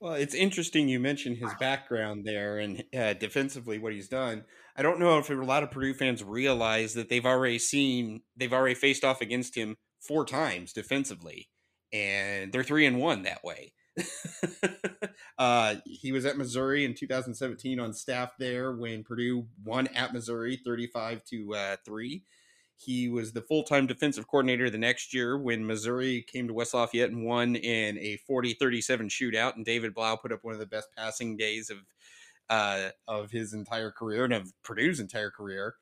Well, 0.00 0.14
it's 0.14 0.34
interesting 0.34 0.88
you 0.88 0.98
mentioned 0.98 1.36
his 1.36 1.52
background 1.60 2.24
there 2.24 2.58
and 2.58 2.84
uh, 2.96 3.12
defensively 3.14 3.78
what 3.78 3.92
he's 3.92 4.08
done. 4.08 4.44
I 4.74 4.82
don't 4.82 4.98
know 4.98 5.18
if 5.18 5.28
a 5.28 5.34
lot 5.34 5.62
of 5.62 5.70
Purdue 5.70 5.92
fans 5.92 6.24
realize 6.24 6.94
that 6.94 7.10
they've 7.10 7.26
already 7.26 7.58
seen 7.58 8.22
they've 8.36 8.52
already 8.52 8.74
faced 8.74 9.04
off 9.04 9.20
against 9.20 9.54
him 9.54 9.76
four 10.00 10.24
times 10.24 10.72
defensively, 10.72 11.48
and 11.92 12.52
they're 12.52 12.64
three 12.64 12.86
and 12.86 12.98
one 12.98 13.22
that 13.22 13.44
way. 13.44 13.72
uh, 15.38 15.76
he 15.84 16.12
was 16.12 16.24
at 16.24 16.38
Missouri 16.38 16.84
in 16.84 16.94
2017 16.94 17.80
on 17.80 17.92
staff 17.92 18.32
there 18.38 18.72
when 18.72 19.04
Purdue 19.04 19.46
won 19.64 19.86
at 19.88 20.12
Missouri 20.12 20.60
35 20.64 21.24
to 21.24 21.54
uh, 21.54 21.76
three. 21.84 22.24
He 22.76 23.08
was 23.08 23.32
the 23.32 23.42
full 23.42 23.62
time 23.62 23.86
defensive 23.86 24.26
coordinator 24.26 24.70
the 24.70 24.78
next 24.78 25.12
year 25.12 25.36
when 25.36 25.66
Missouri 25.66 26.24
came 26.26 26.48
to 26.48 26.54
West 26.54 26.72
Lafayette 26.72 27.10
and 27.10 27.26
won 27.26 27.54
in 27.56 27.98
a 27.98 28.16
40 28.26 28.54
37 28.54 29.08
shootout. 29.08 29.56
And 29.56 29.66
David 29.66 29.94
Blough 29.94 30.16
put 30.16 30.32
up 30.32 30.40
one 30.42 30.54
of 30.54 30.60
the 30.60 30.66
best 30.66 30.88
passing 30.96 31.36
days 31.36 31.68
of 31.68 31.78
uh, 32.48 32.90
of 33.06 33.30
his 33.30 33.52
entire 33.52 33.90
career 33.90 34.24
and 34.24 34.32
of 34.32 34.52
Purdue's 34.62 34.98
entire 34.98 35.30
career. 35.30 35.74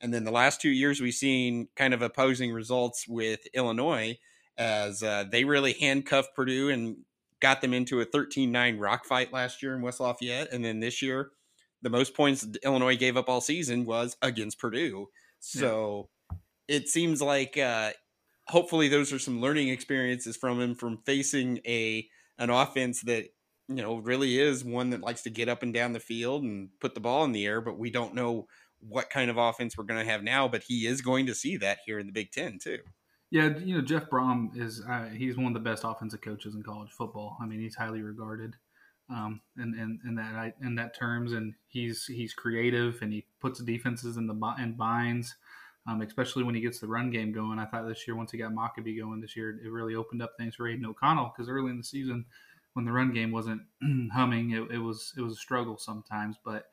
And 0.00 0.12
then 0.12 0.24
the 0.24 0.30
last 0.30 0.60
two 0.60 0.70
years, 0.70 1.00
we've 1.00 1.14
seen 1.14 1.68
kind 1.76 1.92
of 1.94 2.02
opposing 2.02 2.52
results 2.52 3.06
with 3.08 3.40
Illinois 3.54 4.18
as 4.56 5.02
uh, 5.02 5.24
they 5.30 5.44
really 5.44 5.72
handcuffed 5.72 6.34
Purdue 6.34 6.70
and 6.70 6.98
got 7.40 7.60
them 7.60 7.74
into 7.74 8.00
a 8.00 8.04
13 8.04 8.50
9 8.50 8.78
rock 8.78 9.04
fight 9.04 9.32
last 9.32 9.62
year 9.62 9.74
in 9.74 9.82
West 9.82 10.00
Lafayette. 10.00 10.52
And 10.52 10.64
then 10.64 10.80
this 10.80 11.02
year, 11.02 11.30
the 11.82 11.90
most 11.90 12.14
points 12.14 12.46
Illinois 12.64 12.96
gave 12.96 13.16
up 13.16 13.28
all 13.28 13.40
season 13.40 13.84
was 13.84 14.16
against 14.22 14.58
Purdue. 14.58 15.08
So 15.40 16.08
it 16.68 16.88
seems 16.88 17.20
like 17.20 17.58
uh, 17.58 17.92
hopefully 18.48 18.88
those 18.88 19.12
are 19.12 19.18
some 19.18 19.40
learning 19.40 19.68
experiences 19.68 20.36
from 20.36 20.60
him 20.60 20.74
from 20.74 20.98
facing 21.04 21.60
a 21.66 22.08
an 22.38 22.50
offense 22.50 23.02
that 23.02 23.26
you 23.68 23.82
know 23.82 23.96
really 23.96 24.38
is 24.38 24.64
one 24.64 24.90
that 24.90 25.00
likes 25.00 25.22
to 25.22 25.30
get 25.30 25.48
up 25.48 25.62
and 25.62 25.72
down 25.72 25.92
the 25.92 26.00
field 26.00 26.42
and 26.42 26.68
put 26.80 26.94
the 26.94 27.00
ball 27.00 27.24
in 27.24 27.32
the 27.32 27.46
air 27.46 27.60
but 27.60 27.78
we 27.78 27.90
don't 27.90 28.14
know 28.14 28.46
what 28.80 29.08
kind 29.08 29.30
of 29.30 29.38
offense 29.38 29.76
we're 29.76 29.84
going 29.84 30.04
to 30.04 30.10
have 30.10 30.22
now 30.22 30.46
but 30.46 30.62
he 30.66 30.86
is 30.86 31.00
going 31.00 31.26
to 31.26 31.34
see 31.34 31.56
that 31.56 31.78
here 31.86 31.98
in 31.98 32.06
the 32.06 32.12
big 32.12 32.30
ten 32.30 32.58
too 32.58 32.78
yeah 33.34 33.58
you 33.58 33.74
know 33.74 33.82
jeff 33.82 34.08
brohm 34.08 34.56
is 34.56 34.82
uh, 34.88 35.08
he's 35.14 35.36
one 35.36 35.48
of 35.48 35.54
the 35.54 35.60
best 35.60 35.82
offensive 35.84 36.20
coaches 36.20 36.54
in 36.54 36.62
college 36.62 36.90
football 36.90 37.36
i 37.40 37.46
mean 37.46 37.60
he's 37.60 37.74
highly 37.74 38.00
regarded 38.00 38.54
um, 39.10 39.42
in, 39.58 39.74
in, 39.74 40.00
in 40.08 40.14
that 40.14 40.54
in 40.62 40.76
that 40.76 40.96
terms 40.96 41.32
and 41.32 41.52
he's 41.66 42.06
he's 42.06 42.32
creative 42.32 43.02
and 43.02 43.12
he 43.12 43.26
puts 43.40 43.62
defenses 43.62 44.16
in 44.16 44.26
the 44.26 44.54
in 44.58 44.72
binds 44.72 45.34
um, 45.86 46.00
especially 46.00 46.44
when 46.44 46.54
he 46.54 46.60
gets 46.60 46.78
the 46.78 46.86
run 46.86 47.10
game 47.10 47.32
going. 47.32 47.58
I 47.58 47.66
thought 47.66 47.86
this 47.86 48.06
year, 48.06 48.16
once 48.16 48.30
he 48.30 48.38
got 48.38 48.52
Mockobee 48.52 48.98
going 48.98 49.20
this 49.20 49.36
year, 49.36 49.60
it 49.62 49.70
really 49.70 49.94
opened 49.94 50.22
up 50.22 50.32
things 50.38 50.54
for 50.54 50.66
Aidan 50.66 50.86
O'Connell 50.86 51.32
because 51.34 51.48
early 51.50 51.70
in 51.70 51.76
the 51.76 51.84
season, 51.84 52.24
when 52.72 52.84
the 52.84 52.92
run 52.92 53.12
game 53.12 53.30
wasn't 53.30 53.62
humming, 54.12 54.52
it, 54.52 54.74
it, 54.74 54.78
was 54.78 55.12
it 55.16 55.20
was 55.20 55.34
a 55.34 55.36
struggle 55.36 55.76
sometimes. 55.76 56.36
But 56.42 56.68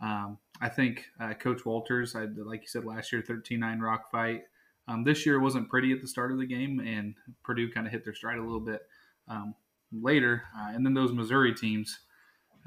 um, 0.00 0.38
I 0.60 0.68
think 0.68 1.04
uh, 1.20 1.34
Coach 1.34 1.64
Walters, 1.64 2.16
I, 2.16 2.24
like 2.24 2.62
you 2.62 2.66
said 2.66 2.84
last 2.84 3.12
year, 3.12 3.22
13-9 3.22 3.80
rock 3.80 4.10
fight. 4.10 4.42
Um, 4.88 5.04
this 5.04 5.26
year 5.26 5.40
wasn't 5.40 5.68
pretty 5.68 5.92
at 5.92 6.00
the 6.00 6.08
start 6.08 6.32
of 6.32 6.38
the 6.38 6.46
game, 6.46 6.80
and 6.80 7.14
Purdue 7.42 7.70
kind 7.70 7.86
of 7.86 7.92
hit 7.92 8.04
their 8.04 8.14
stride 8.14 8.38
a 8.38 8.42
little 8.42 8.60
bit 8.60 8.82
um, 9.28 9.54
later. 9.92 10.44
Uh, 10.56 10.70
and 10.74 10.86
then 10.86 10.94
those 10.94 11.12
Missouri 11.12 11.54
teams, 11.54 11.98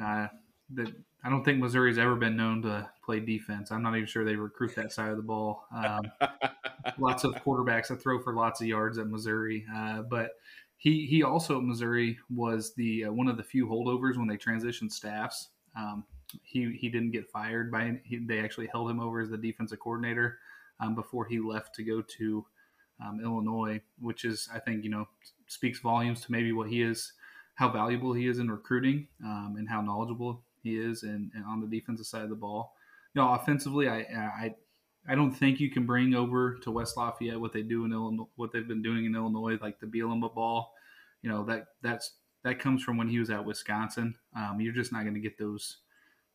uh, 0.02 0.28
that 0.74 0.94
I 1.24 1.30
don't 1.30 1.44
think 1.44 1.60
Missouri's 1.60 1.98
ever 1.98 2.16
been 2.16 2.36
known 2.36 2.62
to 2.62 2.90
play 3.04 3.20
defense. 3.20 3.72
I'm 3.72 3.84
not 3.84 3.96
even 3.96 4.08
sure 4.08 4.24
they 4.24 4.36
recruit 4.36 4.76
that 4.76 4.94
side 4.94 5.10
of 5.12 5.18
the 5.18 5.24
ball. 5.24 5.66
Um, 5.76 6.04
lots 7.00 7.24
of 7.24 7.34
quarterbacks 7.36 7.88
that 7.88 8.02
throw 8.02 8.22
for 8.22 8.34
lots 8.34 8.62
of 8.62 8.68
yards 8.68 8.98
at 8.98 9.08
Missouri, 9.08 9.66
uh, 9.76 10.04
but 10.04 10.32
he 10.78 11.06
he 11.06 11.24
also 11.24 11.58
at 11.58 11.64
Missouri 11.64 12.18
was 12.30 12.74
the 12.76 13.06
uh, 13.06 13.12
one 13.12 13.28
of 13.28 13.38
the 13.38 13.44
few 13.44 13.68
holdovers 13.68 14.18
when 14.18 14.28
they 14.28 14.38
transitioned 14.38 14.92
staffs. 14.92 15.50
Um, 15.76 16.06
he 16.44 16.72
he 16.80 16.90
didn't 16.90 17.12
get 17.12 17.30
fired 17.30 17.72
by 17.72 18.00
he, 18.06 18.18
they 18.18 18.40
actually 18.40 18.68
held 18.68 18.90
him 18.90 19.00
over 19.00 19.20
as 19.20 19.30
the 19.30 19.38
defensive 19.38 19.80
coordinator 19.80 20.38
um, 20.80 20.96
before 20.96 21.26
he 21.26 21.40
left 21.40 21.76
to 21.76 21.84
go 21.84 22.02
to 22.02 22.46
um, 23.04 23.20
Illinois, 23.24 23.82
which 24.00 24.26
is 24.26 24.48
I 24.54 24.60
think 24.60 24.84
you 24.84 24.90
know 24.90 25.08
speaks 25.48 25.80
volumes 25.80 26.22
to 26.22 26.32
maybe 26.32 26.52
what 26.52 26.70
he 26.70 26.82
is, 26.82 27.14
how 27.56 27.70
valuable 27.70 28.14
he 28.14 28.28
is 28.28 28.40
in 28.40 28.50
recruiting, 28.50 29.08
um, 29.24 29.56
and 29.58 29.70
how 29.70 29.82
knowledgeable 29.82 30.44
he 30.62 30.78
is, 30.78 31.04
and, 31.04 31.32
and, 31.34 31.46
on 31.46 31.62
the 31.62 31.68
defensive 31.68 32.06
side 32.06 32.24
of 32.24 32.30
the 32.30 32.36
ball. 32.36 32.74
You 33.14 33.22
know, 33.22 33.34
offensively, 33.34 33.88
I, 33.88 34.00
I 34.00 34.56
I 35.08 35.16
don't 35.16 35.32
think 35.32 35.60
you 35.60 35.72
can 35.72 35.86
bring 35.86 36.14
over 36.14 36.56
to 36.60 36.72
West 36.72 36.98
Lafayette 36.98 37.40
what 37.40 37.54
they 37.54 37.62
do 37.62 37.86
in 37.86 37.94
Illinois, 37.94 38.28
what 38.36 38.52
they've 38.52 38.68
been 38.68 38.84
doing 38.84 39.06
in 39.06 39.16
Illinois, 39.16 39.58
like 39.62 39.80
the 39.80 39.88
Bielema 39.88 40.34
ball. 40.34 40.74
You 41.22 41.30
know 41.30 41.44
that 41.46 41.68
that's 41.82 42.14
that 42.44 42.60
comes 42.60 42.84
from 42.84 42.98
when 42.98 43.10
he 43.10 43.20
was 43.20 43.30
at 43.30 43.44
Wisconsin. 43.44 44.16
Um, 44.36 44.60
you're 44.60 44.74
just 44.74 44.92
not 44.92 45.02
going 45.04 45.16
to 45.16 45.20
get 45.20 45.38
those 45.38 45.78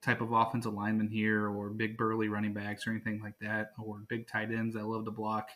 type 0.04 0.20
of 0.20 0.32
offensive 0.32 0.75
lineman 0.75 1.08
here, 1.08 1.49
or 1.49 1.70
big 1.70 1.96
burly 1.96 2.28
running 2.28 2.52
backs 2.52 2.87
or 2.87 2.90
anything 2.90 3.20
like 3.23 3.38
that, 3.40 3.73
or 3.82 4.02
big 4.08 4.28
tight 4.28 4.52
ends 4.52 4.75
that 4.75 4.87
love 4.87 5.04
to 5.06 5.11
block. 5.11 5.49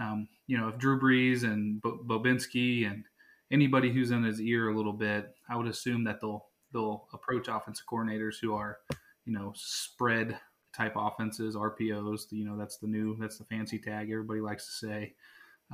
Um, 0.00 0.28
you 0.46 0.56
know, 0.56 0.68
if 0.68 0.78
Drew 0.78 0.98
Brees 0.98 1.44
and 1.44 1.80
Bo- 1.82 2.00
Bobinski 2.04 2.90
and 2.90 3.04
anybody 3.50 3.92
who's 3.92 4.10
in 4.10 4.24
his 4.24 4.40
ear 4.40 4.70
a 4.70 4.76
little 4.76 4.94
bit, 4.94 5.34
I 5.48 5.56
would 5.56 5.66
assume 5.66 6.04
that 6.04 6.20
they'll 6.20 6.46
they'll 6.72 7.06
approach 7.12 7.48
offensive 7.48 7.86
coordinators 7.86 8.36
who 8.40 8.54
are, 8.54 8.78
you 9.26 9.32
know, 9.32 9.52
spread 9.54 10.38
type 10.74 10.94
offenses, 10.96 11.54
RPOs. 11.54 12.22
You 12.30 12.46
know, 12.46 12.56
that's 12.56 12.78
the 12.78 12.86
new 12.86 13.16
that's 13.20 13.38
the 13.38 13.44
fancy 13.44 13.78
tag 13.78 14.10
everybody 14.10 14.40
likes 14.40 14.66
to 14.66 14.86
say, 14.86 15.14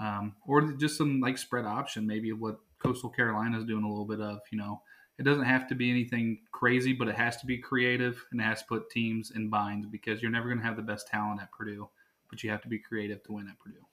um, 0.01 0.35
or 0.47 0.73
just 0.73 0.99
some 0.99 1.21
like 1.21 1.39
spread 1.39 1.65
option, 1.65 2.07
maybe 2.07 2.33
what 2.33 2.59
Coastal 2.83 3.11
Carolina 3.11 3.59
is 3.59 3.65
doing 3.65 3.85
a 3.85 3.89
little 3.89 4.07
bit 4.07 4.21
of. 4.21 4.41
You 4.51 4.59
know, 4.59 4.83
it 5.19 5.25
doesn't 5.25 5.45
have 5.45 5.67
to 5.69 5.75
be 5.75 5.91
anything 5.91 6.39
crazy, 6.53 6.93
but 6.93 7.09
it 7.09 7.17
has 7.17 7.37
to 7.39 7.47
be 7.47 7.59
creative 7.59 8.25
and 8.31 8.41
it 8.41 8.45
has 8.45 8.61
to 8.61 8.69
put 8.69 8.91
teams 8.91 9.33
in 9.33 9.51
binds 9.51 9.87
because 9.87 10.23
you're 10.23 10.31
never 10.31 10.47
going 10.47 10.59
to 10.59 10.65
have 10.65 10.77
the 10.77 10.83
best 10.83 11.09
talent 11.09 11.41
at 11.43 11.51
Purdue, 11.51 11.89
but 12.31 12.43
you 12.43 12.51
have 12.51 12.63
to 12.63 12.69
be 12.69 12.79
creative 12.79 13.23
to 13.25 13.33
win 13.33 13.49
at 13.49 13.59
Purdue. 13.59 13.85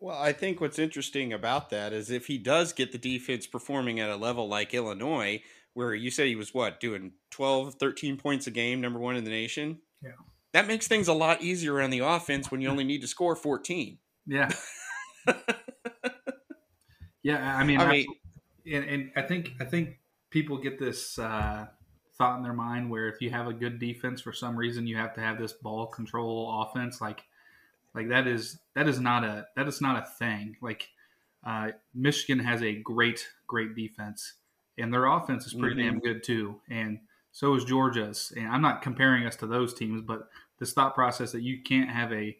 Well, 0.00 0.18
I 0.20 0.32
think 0.32 0.60
what's 0.60 0.80
interesting 0.80 1.32
about 1.32 1.70
that 1.70 1.92
is 1.92 2.10
if 2.10 2.26
he 2.26 2.36
does 2.36 2.72
get 2.72 2.90
the 2.90 2.98
defense 2.98 3.46
performing 3.46 4.00
at 4.00 4.10
a 4.10 4.16
level 4.16 4.48
like 4.48 4.74
Illinois, 4.74 5.40
where 5.74 5.94
you 5.94 6.10
said 6.10 6.26
he 6.26 6.34
was 6.34 6.52
what, 6.52 6.80
doing 6.80 7.12
12, 7.30 7.76
13 7.76 8.16
points 8.16 8.48
a 8.48 8.50
game, 8.50 8.80
number 8.80 8.98
one 8.98 9.14
in 9.14 9.22
the 9.22 9.30
nation? 9.30 9.78
Yeah. 10.02 10.10
That 10.52 10.66
makes 10.66 10.88
things 10.88 11.06
a 11.06 11.12
lot 11.12 11.42
easier 11.42 11.80
on 11.80 11.90
the 11.90 12.00
offense 12.00 12.50
when 12.50 12.60
you 12.60 12.68
only 12.68 12.82
need 12.82 13.02
to 13.02 13.06
score 13.06 13.36
14. 13.36 13.98
Yeah. 14.26 14.50
yeah, 17.22 17.56
I 17.56 17.62
mean, 17.62 17.80
I 17.80 17.88
mean, 17.88 18.06
and, 18.70 18.84
and 18.84 19.12
I 19.16 19.22
think 19.22 19.52
I 19.60 19.64
think 19.64 19.98
people 20.30 20.58
get 20.58 20.78
this 20.78 21.18
uh, 21.18 21.66
thought 22.16 22.36
in 22.36 22.42
their 22.42 22.52
mind 22.52 22.90
where 22.90 23.08
if 23.08 23.20
you 23.20 23.30
have 23.30 23.46
a 23.46 23.52
good 23.52 23.78
defense 23.78 24.20
for 24.20 24.32
some 24.32 24.56
reason 24.56 24.86
you 24.86 24.96
have 24.96 25.14
to 25.14 25.20
have 25.20 25.38
this 25.38 25.52
ball 25.52 25.86
control 25.86 26.62
offense 26.62 27.00
like 27.00 27.24
like 27.94 28.08
that 28.08 28.26
is 28.26 28.58
that 28.74 28.88
is 28.88 28.98
not 28.98 29.24
a 29.24 29.46
that 29.56 29.68
is 29.68 29.80
not 29.80 30.02
a 30.02 30.06
thing. 30.06 30.56
Like 30.60 30.90
uh, 31.44 31.68
Michigan 31.94 32.38
has 32.44 32.62
a 32.62 32.74
great 32.74 33.28
great 33.46 33.74
defense, 33.74 34.34
and 34.78 34.92
their 34.92 35.06
offense 35.06 35.46
is 35.46 35.54
pretty 35.54 35.76
mm-hmm. 35.76 35.92
damn 35.92 36.00
good 36.00 36.22
too. 36.22 36.60
And 36.70 37.00
so 37.32 37.54
is 37.54 37.64
Georgia's. 37.64 38.32
And 38.36 38.48
I'm 38.48 38.62
not 38.62 38.82
comparing 38.82 39.26
us 39.26 39.36
to 39.36 39.46
those 39.46 39.74
teams, 39.74 40.02
but 40.02 40.28
this 40.58 40.72
thought 40.72 40.94
process 40.94 41.32
that 41.32 41.42
you 41.42 41.62
can't 41.62 41.90
have 41.90 42.12
a 42.12 42.36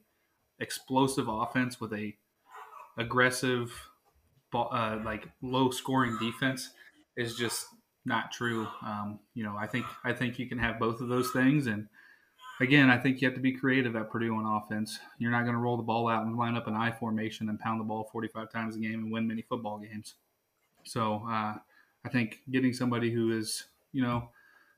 explosive 0.58 1.28
offense 1.28 1.80
with 1.80 1.92
a 1.92 2.14
aggressive, 2.96 3.88
uh, 4.54 5.00
like 5.04 5.28
low 5.42 5.70
scoring 5.70 6.16
defense 6.20 6.70
is 7.16 7.36
just 7.36 7.66
not 8.04 8.32
true. 8.32 8.66
Um, 8.84 9.20
you 9.34 9.44
know, 9.44 9.56
I 9.56 9.66
think 9.66 9.86
I 10.04 10.12
think 10.12 10.38
you 10.38 10.48
can 10.48 10.58
have 10.58 10.78
both 10.78 11.00
of 11.00 11.08
those 11.08 11.30
things 11.30 11.66
and 11.66 11.88
again, 12.60 12.90
I 12.90 12.96
think 12.96 13.20
you 13.20 13.28
have 13.28 13.34
to 13.34 13.40
be 13.40 13.52
creative 13.52 13.96
at 13.96 14.10
Purdue 14.10 14.34
on 14.34 14.46
offense. 14.46 14.98
You're 15.18 15.30
not 15.30 15.42
going 15.42 15.54
to 15.54 15.60
roll 15.60 15.76
the 15.76 15.82
ball 15.82 16.08
out 16.08 16.24
and 16.24 16.36
line 16.36 16.54
up 16.54 16.66
an 16.66 16.74
I 16.74 16.90
formation 16.92 17.48
and 17.48 17.58
pound 17.58 17.80
the 17.80 17.84
ball 17.84 18.08
45 18.12 18.50
times 18.50 18.76
a 18.76 18.78
game 18.78 19.04
and 19.04 19.12
win 19.12 19.26
many 19.26 19.42
football 19.42 19.78
games. 19.78 20.14
So 20.84 21.22
uh, 21.28 21.54
I 22.04 22.08
think 22.10 22.40
getting 22.50 22.72
somebody 22.72 23.10
who 23.10 23.36
is, 23.36 23.64
you 23.92 24.02
know, 24.02 24.28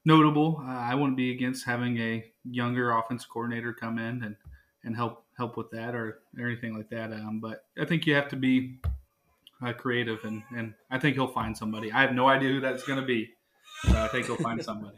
notable, 0.05 0.63
uh, 0.63 0.71
I 0.71 0.95
wouldn't 0.95 1.17
be 1.17 1.33
against 1.33 1.67
having 1.67 1.99
a 1.99 2.25
younger 2.51 2.93
offense 2.93 3.25
coordinator 3.25 3.73
come 3.73 3.99
in 3.99 4.23
and, 4.23 4.37
and 4.85 4.97
help 4.97 5.25
help 5.37 5.57
with 5.57 5.71
that 5.71 5.95
or, 5.95 6.21
or 6.39 6.47
anything 6.47 6.77
like 6.77 6.89
that. 6.91 7.13
Um, 7.13 7.41
but 7.41 7.65
I 7.81 7.85
think 7.85 8.07
you 8.07 8.15
have 8.15 8.29
to 8.29 8.37
be 8.37 8.79
uh, 9.63 9.73
creative, 9.73 10.25
and, 10.25 10.43
and 10.57 10.75
I 10.91 10.99
think 10.99 11.17
he'll 11.17 11.27
find 11.27 11.57
somebody. 11.57 11.93
I 11.93 12.01
have 12.01 12.15
no 12.15 12.29
idea 12.29 12.51
who 12.51 12.61
that's 12.61 12.85
going 12.85 13.01
to 13.01 13.07
be. 13.07 13.31
but 13.85 13.97
I 13.97 14.09
think 14.09 14.27
he'll 14.27 14.37
find 14.37 14.63
somebody. 14.65 14.97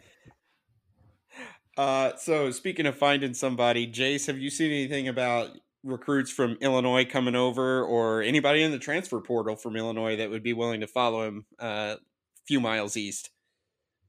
Uh, 1.77 2.13
so 2.17 2.51
speaking 2.51 2.87
of 2.87 2.97
finding 2.97 3.35
somebody, 3.35 3.87
Jace, 3.87 4.27
have 4.27 4.39
you 4.39 4.51
seen 4.51 4.71
anything 4.71 5.09
about 5.09 5.51
recruits 5.85 6.31
from 6.31 6.57
Illinois 6.61 7.05
coming 7.05 7.35
over, 7.35 7.83
or 7.83 8.23
anybody 8.23 8.63
in 8.63 8.73
the 8.73 8.79
transfer 8.79 9.21
portal 9.21 9.57
from 9.57 9.77
Illinois 9.77 10.17
that 10.17 10.31
would 10.31 10.43
be 10.43 10.53
willing 10.53 10.81
to 10.81 10.87
follow 10.87 11.27
him 11.27 11.47
uh, 11.61 11.97
a 11.97 11.99
few 12.47 12.61
miles 12.61 12.97
east? 12.97 13.31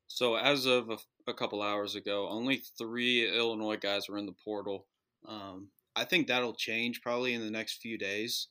So 0.08 0.36
as 0.36 0.66
of 0.66 0.90
a, 0.90 0.98
a, 1.30 1.34
couple 1.34 1.62
hours 1.62 1.96
ago, 1.96 2.28
only 2.30 2.64
three 2.78 3.28
Illinois 3.28 3.78
guys 3.78 4.08
were 4.08 4.18
in 4.18 4.26
the 4.26 4.36
portal. 4.44 4.88
Um, 5.28 5.70
I 5.96 6.06
think 6.06 6.28
that'll 6.28 6.56
change 6.56 7.02
probably 7.02 7.34
in 7.34 7.42
the 7.42 7.52
next 7.52 7.82
few 7.82 7.98
days, 7.98 8.48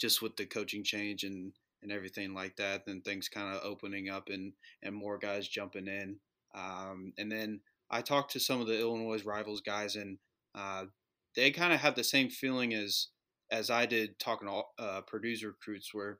just 0.00 0.22
with 0.22 0.36
the 0.36 0.46
coaching 0.46 0.84
change 0.84 1.24
and 1.24 1.52
and 1.82 1.92
everything 1.92 2.34
like 2.34 2.56
that. 2.56 2.86
Then 2.86 3.02
things 3.02 3.28
kind 3.28 3.54
of 3.54 3.62
opening 3.62 4.08
up 4.08 4.28
and 4.28 4.52
and 4.82 4.94
more 4.94 5.18
guys 5.18 5.48
jumping 5.48 5.86
in. 5.86 6.16
Um, 6.54 7.12
and 7.18 7.30
then 7.30 7.60
I 7.90 8.00
talked 8.00 8.32
to 8.32 8.40
some 8.40 8.60
of 8.60 8.66
the 8.66 8.78
Illinois 8.78 9.22
rivals 9.24 9.60
guys, 9.60 9.96
and 9.96 10.18
uh, 10.54 10.84
they 11.36 11.50
kind 11.50 11.72
of 11.72 11.80
have 11.80 11.94
the 11.94 12.04
same 12.04 12.28
feeling 12.28 12.74
as 12.74 13.08
as 13.50 13.70
I 13.70 13.86
did 13.86 14.18
talking 14.18 14.48
to 14.48 14.82
uh, 14.82 15.00
Purdue's 15.02 15.44
recruits, 15.44 15.92
where 15.92 16.18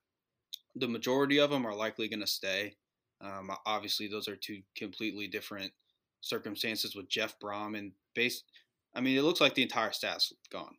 the 0.77 0.89
majority 0.89 1.39
of 1.39 1.51
them 1.51 1.67
are 1.67 1.75
likely 1.75 2.09
going 2.09 2.21
to 2.21 2.27
stay. 2.27 2.77
Um, 3.21 3.51
obviously, 3.65 4.09
those 4.09 4.29
are 4.29 4.37
two 4.37 4.61
completely 4.77 5.29
different 5.29 5.73
circumstances 6.21 6.95
with 6.95 7.09
Jeff 7.09 7.39
Brohm 7.39 7.79
and 7.79 7.93
base. 8.15 8.43
I 8.95 9.01
mean, 9.01 9.17
it 9.17 9.23
looks 9.23 9.41
like 9.41 9.55
the 9.55 9.63
entire 9.63 9.93
staff's 9.93 10.33
gone. 10.51 10.77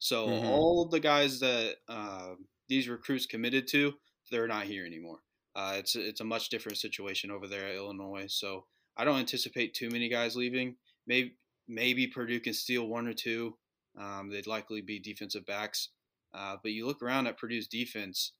So 0.00 0.26
mm-hmm. 0.26 0.46
all 0.46 0.82
of 0.82 0.90
the 0.90 0.98
guys 0.98 1.40
that 1.40 1.76
uh, 1.88 2.30
these 2.68 2.88
recruits 2.88 3.26
committed 3.26 3.68
to, 3.68 3.92
they're 4.30 4.48
not 4.48 4.64
here 4.64 4.84
anymore. 4.84 5.18
Uh, 5.54 5.74
it's 5.76 5.94
it's 5.94 6.20
a 6.20 6.24
much 6.24 6.48
different 6.48 6.78
situation 6.78 7.30
over 7.30 7.46
there 7.46 7.68
at 7.68 7.76
Illinois. 7.76 8.26
So 8.28 8.64
I 8.96 9.04
don't 9.04 9.18
anticipate 9.18 9.74
too 9.74 9.90
many 9.90 10.08
guys 10.08 10.36
leaving. 10.36 10.76
Maybe 11.06 11.36
maybe 11.68 12.06
Purdue 12.06 12.40
can 12.40 12.54
steal 12.54 12.86
one 12.86 13.06
or 13.06 13.12
two. 13.12 13.56
Um, 13.98 14.30
they'd 14.30 14.46
likely 14.46 14.80
be 14.80 14.98
defensive 14.98 15.46
backs. 15.46 15.90
Uh, 16.32 16.56
but 16.62 16.72
you 16.72 16.86
look 16.86 17.02
around 17.02 17.26
at 17.26 17.38
Purdue's 17.38 17.66
defense, 17.66 18.32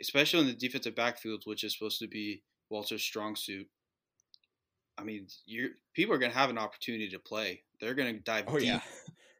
especially 0.00 0.40
in 0.40 0.46
the 0.46 0.52
defensive 0.52 0.94
backfield, 0.94 1.42
which 1.46 1.64
is 1.64 1.72
supposed 1.72 1.98
to 1.98 2.06
be 2.06 2.42
Walter's 2.68 3.02
strong 3.02 3.34
suit. 3.34 3.66
I 4.98 5.02
mean, 5.02 5.26
you 5.46 5.70
people 5.94 6.14
are 6.14 6.18
going 6.18 6.32
to 6.32 6.38
have 6.38 6.50
an 6.50 6.58
opportunity 6.58 7.08
to 7.08 7.18
play. 7.18 7.62
They're 7.80 7.94
going 7.94 8.14
to 8.14 8.20
dive 8.20 8.44
oh, 8.48 8.58
deep, 8.58 8.68
yeah. 8.68 8.80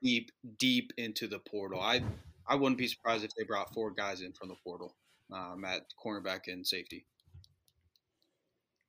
Deep, 0.03 0.31
deep 0.59 0.93
into 0.97 1.27
the 1.27 1.39
portal. 1.39 1.81
I 1.81 2.03
I 2.47 2.57
wouldn't 2.57 2.79
be 2.79 2.89
surprised 2.89 3.25
if 3.25 3.31
they 3.37 3.45
brought 3.45 3.73
four 3.73 3.91
guys 3.93 4.23
in 4.23 4.33
from 4.33 4.49
the 4.49 4.57
portal 4.65 4.97
um, 5.33 5.65
at 5.65 5.83
cornerback 6.05 6.49
and 6.49 6.67
safety. 6.67 7.07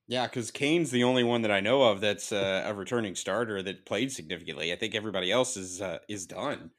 Yeah, 0.07 0.25
because 0.25 0.51
Kane's 0.51 0.91
the 0.91 1.03
only 1.03 1.23
one 1.23 1.43
that 1.43 1.51
I 1.51 1.59
know 1.59 1.83
of 1.83 2.01
that's 2.01 2.31
uh, 2.31 2.63
a 2.65 2.73
returning 2.73 3.15
starter 3.15 3.61
that 3.61 3.85
played 3.85 4.11
significantly. 4.11 4.73
I 4.73 4.75
think 4.75 4.95
everybody 4.95 5.31
else 5.31 5.55
is 5.55 5.81
uh, 5.81 5.99
is 6.09 6.25
done. 6.25 6.71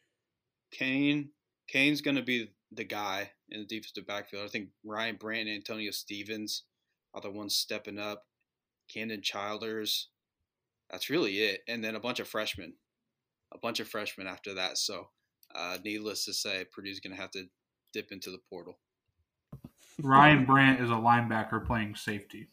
Kane, 0.71 1.31
Kane's 1.69 2.01
going 2.01 2.17
to 2.17 2.23
be 2.23 2.51
the 2.73 2.85
guy 2.85 3.31
in 3.49 3.61
the 3.61 3.67
defensive 3.67 4.07
backfield. 4.07 4.45
I 4.45 4.49
think 4.49 4.71
Ryan 4.85 5.17
Brandt 5.17 5.49
and 5.49 5.57
Antonio 5.57 5.91
Stevens 5.93 6.65
are 7.15 7.21
the 7.21 7.31
ones 7.31 7.55
stepping 7.55 7.99
up. 7.99 8.25
Camden 8.93 9.23
Childers, 9.23 10.09
that's 10.91 11.09
really 11.09 11.39
it, 11.39 11.61
and 11.69 11.83
then 11.83 11.95
a 11.95 12.01
bunch 12.01 12.21
of 12.21 12.29
freshmen, 12.29 12.75
a 13.55 13.59
bunch 13.59 13.81
of 13.81 13.89
freshmen 13.89 14.27
after 14.27 14.55
that. 14.55 14.79
So, 14.79 15.09
uh, 15.55 15.79
needless 15.85 16.25
to 16.27 16.33
say, 16.33 16.65
Purdue's 16.71 17.01
going 17.01 17.15
to 17.15 17.21
have 17.21 17.31
to 17.33 17.45
dip 17.93 18.13
into 18.13 18.31
the 18.31 18.41
portal. 18.51 18.79
Ryan 20.01 20.45
Brandt 20.45 20.81
is 20.81 20.91
a 20.91 20.95
linebacker 20.95 21.65
playing 21.65 21.95
safety. 21.95 22.49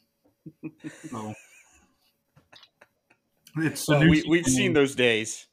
So 1.09 1.33
it's 3.57 3.87
well, 3.87 4.01
we, 4.01 4.23
we've 4.27 4.45
Kane. 4.45 4.53
seen 4.53 4.73
those 4.73 4.95
days. 4.95 5.47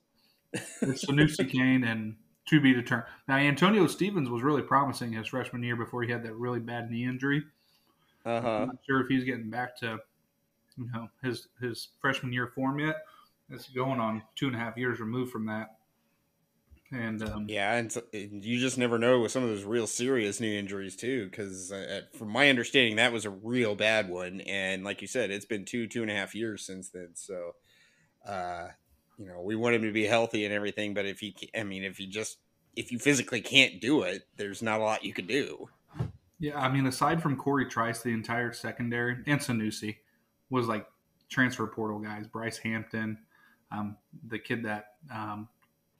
it's 0.52 1.04
Sanoussi 1.04 1.50
Kane 1.52 1.84
and 1.84 2.16
to 2.48 2.60
be 2.60 2.72
determined. 2.72 3.08
Now 3.26 3.36
Antonio 3.36 3.86
Stevens 3.86 4.28
was 4.28 4.42
really 4.42 4.62
promising 4.62 5.12
his 5.12 5.28
freshman 5.28 5.62
year 5.62 5.76
before 5.76 6.02
he 6.02 6.10
had 6.10 6.22
that 6.24 6.34
really 6.34 6.60
bad 6.60 6.90
knee 6.90 7.04
injury. 7.04 7.42
Uh-huh. 8.24 8.48
I'm 8.48 8.66
not 8.68 8.76
sure 8.86 9.00
if 9.00 9.08
he's 9.08 9.24
getting 9.24 9.50
back 9.50 9.76
to 9.78 9.98
you 10.76 10.88
know 10.92 11.08
his 11.22 11.48
his 11.60 11.88
freshman 12.00 12.32
year 12.32 12.52
form 12.54 12.78
yet. 12.78 12.96
It's 13.50 13.68
going 13.68 14.00
on 14.00 14.22
two 14.34 14.46
and 14.46 14.56
a 14.56 14.58
half 14.58 14.76
years 14.76 15.00
removed 15.00 15.30
from 15.30 15.46
that. 15.46 15.76
And 16.92 17.22
um, 17.22 17.46
yeah, 17.48 17.74
and, 17.74 17.90
so, 17.90 18.02
and, 18.12 18.44
you 18.44 18.60
just 18.60 18.78
never 18.78 18.96
know 18.96 19.20
with 19.20 19.32
some 19.32 19.42
of 19.42 19.48
those 19.48 19.64
real 19.64 19.88
serious 19.88 20.38
knee 20.38 20.56
injuries 20.56 20.94
too. 20.94 21.28
Because 21.28 21.72
uh, 21.72 22.02
from 22.16 22.28
my 22.28 22.48
understanding, 22.48 22.96
that 22.96 23.12
was 23.12 23.24
a 23.24 23.30
real 23.30 23.74
bad 23.74 24.08
one, 24.08 24.40
and 24.42 24.84
like 24.84 25.02
you 25.02 25.08
said, 25.08 25.32
it's 25.32 25.44
been 25.44 25.64
two 25.64 25.88
two 25.88 26.02
and 26.02 26.10
a 26.12 26.14
half 26.14 26.34
years 26.34 26.64
since 26.64 26.90
then. 26.90 27.10
So, 27.14 27.56
uh, 28.24 28.68
you 29.18 29.26
know, 29.26 29.40
we 29.40 29.56
want 29.56 29.74
him 29.74 29.82
to 29.82 29.92
be 29.92 30.04
healthy 30.04 30.44
and 30.44 30.54
everything, 30.54 30.94
but 30.94 31.06
if 31.06 31.18
he, 31.18 31.34
I 31.58 31.64
mean, 31.64 31.82
if 31.82 31.96
he 31.96 32.06
just 32.06 32.38
if 32.76 32.92
you 32.92 33.00
physically 33.00 33.40
can't 33.40 33.80
do 33.80 34.02
it, 34.02 34.28
there's 34.36 34.62
not 34.62 34.78
a 34.78 34.84
lot 34.84 35.04
you 35.04 35.12
can 35.12 35.26
do. 35.26 35.68
Yeah, 36.38 36.60
I 36.60 36.70
mean, 36.70 36.86
aside 36.86 37.20
from 37.20 37.36
Corey 37.36 37.66
Trice, 37.66 38.02
the 38.02 38.10
entire 38.10 38.52
secondary 38.52 39.16
and 39.26 39.40
Sanoussi 39.40 39.96
was 40.50 40.68
like 40.68 40.86
transfer 41.30 41.66
portal 41.66 41.98
guys. 41.98 42.26
Bryce 42.28 42.58
Hampton, 42.58 43.18
um, 43.72 43.96
the 44.28 44.38
kid 44.38 44.64
that 44.64 44.94
um, 45.12 45.48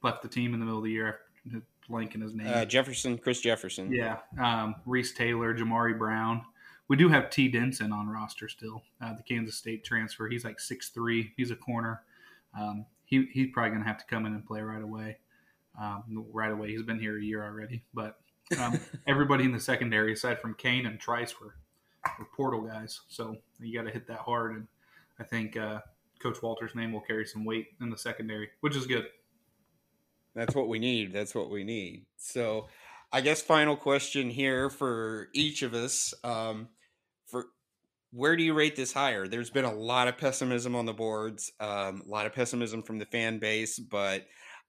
left 0.02 0.22
the 0.22 0.28
team 0.28 0.54
in 0.54 0.60
the 0.60 0.66
middle 0.66 0.78
of 0.78 0.84
the 0.84 0.90
year. 0.90 1.20
Blanking 1.88 2.20
his 2.20 2.34
name. 2.34 2.48
Uh, 2.48 2.64
Jefferson, 2.64 3.16
Chris 3.16 3.40
Jefferson. 3.40 3.92
Yeah, 3.92 4.18
um, 4.40 4.74
Reese 4.86 5.12
Taylor, 5.14 5.54
Jamari 5.56 5.96
Brown. 5.96 6.42
we 6.88 6.96
do 6.96 7.08
have 7.08 7.30
T 7.30 7.46
Denson 7.46 7.92
on 7.92 8.08
roster 8.08 8.48
still, 8.48 8.82
uh, 9.00 9.14
the 9.14 9.22
Kansas 9.22 9.54
State 9.54 9.84
transfer. 9.84 10.26
He's 10.28 10.44
like 10.44 10.58
six 10.58 10.88
three. 10.88 11.32
He's 11.36 11.52
a 11.52 11.56
corner. 11.56 12.02
Um, 12.58 12.86
he 13.04 13.28
he's 13.32 13.50
probably 13.52 13.70
going 13.70 13.82
to 13.82 13.88
have 13.88 13.98
to 13.98 14.06
come 14.06 14.26
in 14.26 14.34
and 14.34 14.44
play 14.44 14.60
right 14.62 14.82
away. 14.82 15.18
Um, 15.80 16.26
right 16.32 16.50
away, 16.50 16.68
he's 16.72 16.82
been 16.82 16.98
here 16.98 17.18
a 17.18 17.22
year 17.22 17.44
already. 17.44 17.82
But 17.94 18.18
um, 18.58 18.80
everybody 19.06 19.44
in 19.44 19.52
the 19.52 19.60
secondary, 19.60 20.12
aside 20.12 20.40
from 20.40 20.54
Kane 20.54 20.86
and 20.86 20.98
Trice, 20.98 21.40
were, 21.40 21.54
were 22.18 22.26
portal 22.36 22.62
guys. 22.62 23.02
So 23.08 23.36
you 23.60 23.78
got 23.78 23.86
to 23.86 23.92
hit 23.92 24.06
that 24.08 24.18
hard, 24.18 24.56
and 24.56 24.66
I 25.20 25.24
think 25.24 25.56
uh, 25.56 25.80
Coach 26.22 26.42
Walter's 26.42 26.74
name 26.74 26.92
will 26.92 27.00
carry 27.00 27.26
some 27.26 27.44
weight 27.44 27.68
in 27.80 27.90
the 27.90 27.98
secondary, 27.98 28.48
which 28.60 28.76
is 28.76 28.86
good. 28.86 29.06
That's 30.34 30.54
what 30.54 30.68
we 30.68 30.78
need. 30.78 31.12
That's 31.12 31.34
what 31.34 31.50
we 31.50 31.64
need. 31.64 32.06
So, 32.16 32.68
I 33.12 33.20
guess 33.20 33.40
final 33.40 33.76
question 33.76 34.28
here 34.28 34.68
for 34.68 35.28
each 35.32 35.62
of 35.62 35.74
us. 35.74 36.12
Um, 36.22 36.68
for 37.26 37.46
where 38.12 38.36
do 38.36 38.42
you 38.42 38.54
rate 38.54 38.76
this 38.76 38.92
higher? 38.92 39.26
There's 39.26 39.50
been 39.50 39.64
a 39.64 39.72
lot 39.72 40.08
of 40.08 40.18
pessimism 40.18 40.74
on 40.74 40.86
the 40.86 40.92
boards, 40.92 41.52
um, 41.60 42.02
a 42.06 42.10
lot 42.10 42.26
of 42.26 42.34
pessimism 42.34 42.82
from 42.82 42.98
the 42.98 43.06
fan 43.06 43.38
base, 43.38 43.78
but 43.78 44.26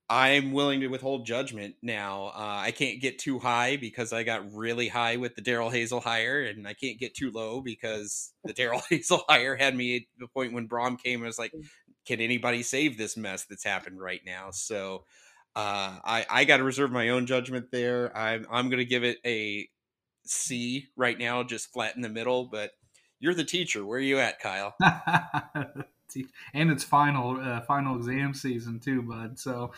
I'm 0.09 0.53
willing 0.53 0.79
to 0.81 0.87
withhold 0.87 1.25
judgment 1.25 1.75
now. 1.81 2.27
Uh, 2.27 2.61
I 2.61 2.71
can't 2.71 3.01
get 3.01 3.19
too 3.19 3.39
high 3.39 3.75
because 3.75 4.13
I 4.13 4.23
got 4.23 4.53
really 4.53 4.87
high 4.87 5.17
with 5.17 5.35
the 5.35 5.41
Darrell 5.41 5.69
Hazell 5.69 6.01
hire, 6.01 6.43
and 6.43 6.65
I 6.65 6.73
can't 6.73 6.97
get 6.97 7.13
too 7.13 7.29
low 7.29 7.59
because 7.61 8.31
the 8.45 8.53
Darrell 8.53 8.81
Hazell 8.91 9.23
hire 9.27 9.57
had 9.57 9.75
me 9.75 9.97
at 9.97 10.01
the 10.17 10.27
point 10.27 10.53
when 10.53 10.69
Brohm 10.69 11.01
came. 11.01 11.23
I 11.23 11.27
was 11.27 11.39
like, 11.39 11.51
can 12.05 12.21
anybody 12.21 12.63
save 12.63 12.97
this 12.97 13.17
mess 13.17 13.45
that's 13.49 13.65
happened 13.65 13.99
right 13.99 14.21
now? 14.25 14.51
So 14.51 15.03
uh, 15.57 15.99
I 16.05 16.25
I 16.29 16.45
got 16.45 16.57
to 16.57 16.63
reserve 16.63 16.91
my 16.91 17.09
own 17.09 17.25
judgment 17.25 17.65
there. 17.71 18.15
I'm 18.15 18.47
I'm 18.49 18.69
going 18.69 18.79
to 18.79 18.85
give 18.85 19.03
it 19.03 19.17
a 19.25 19.67
C 20.25 20.87
right 20.95 21.17
now, 21.17 21.43
just 21.43 21.73
flat 21.73 21.97
in 21.97 22.01
the 22.01 22.09
middle. 22.09 22.45
But 22.45 22.71
you're 23.19 23.33
the 23.33 23.43
teacher. 23.43 23.85
Where 23.85 23.99
are 23.99 24.01
you 24.01 24.19
at, 24.19 24.39
Kyle? 24.39 24.73
and 26.53 26.71
it's 26.71 26.83
final 26.83 27.39
uh, 27.39 27.61
final 27.61 27.95
exam 27.95 28.33
season 28.33 28.79
too, 28.79 29.01
bud. 29.01 29.37
So, 29.39 29.71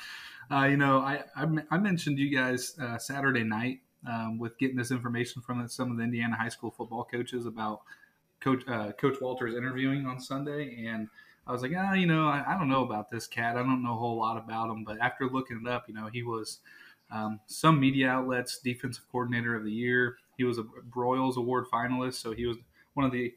uh, 0.51 0.65
you 0.65 0.77
know, 0.77 0.99
I, 0.99 1.23
I, 1.35 1.47
I 1.71 1.77
mentioned 1.77 2.19
you 2.19 2.35
guys 2.35 2.75
uh, 2.81 2.97
Saturday 2.97 3.43
night 3.43 3.79
um, 4.07 4.37
with 4.37 4.57
getting 4.57 4.77
this 4.77 4.91
information 4.91 5.41
from 5.41 5.67
some 5.67 5.91
of 5.91 5.97
the 5.97 6.03
Indiana 6.03 6.35
high 6.35 6.49
school 6.49 6.71
football 6.71 7.03
coaches 7.03 7.45
about 7.45 7.81
Coach 8.39 8.63
uh, 8.67 8.91
Coach 8.93 9.17
Walter's 9.21 9.55
interviewing 9.55 10.05
on 10.05 10.19
Sunday, 10.19 10.85
and 10.87 11.07
I 11.45 11.51
was 11.51 11.61
like, 11.61 11.71
ah, 11.75 11.93
you 11.93 12.05
know, 12.05 12.27
I, 12.27 12.43
I, 12.47 12.57
don't 12.57 12.69
know 12.69 12.83
about 12.83 13.09
this 13.09 13.27
cat. 13.27 13.57
I 13.57 13.63
don't 13.63 13.83
know 13.83 13.93
a 13.93 13.97
whole 13.97 14.17
lot 14.17 14.37
about 14.37 14.69
him, 14.69 14.83
but 14.83 14.99
after 15.01 15.27
looking 15.27 15.61
it 15.65 15.69
up, 15.69 15.85
you 15.87 15.93
know, 15.93 16.07
he 16.07 16.23
was 16.23 16.59
um, 17.11 17.39
some 17.47 17.79
media 17.79 18.07
outlets 18.09 18.59
defensive 18.59 19.03
coordinator 19.11 19.55
of 19.55 19.65
the 19.65 19.71
year. 19.71 20.17
He 20.37 20.43
was 20.43 20.57
a 20.57 20.63
Broyles 20.63 21.35
Award 21.35 21.65
finalist, 21.71 22.15
so 22.15 22.31
he 22.31 22.45
was 22.45 22.57
one 22.93 23.05
of 23.05 23.11
the 23.11 23.33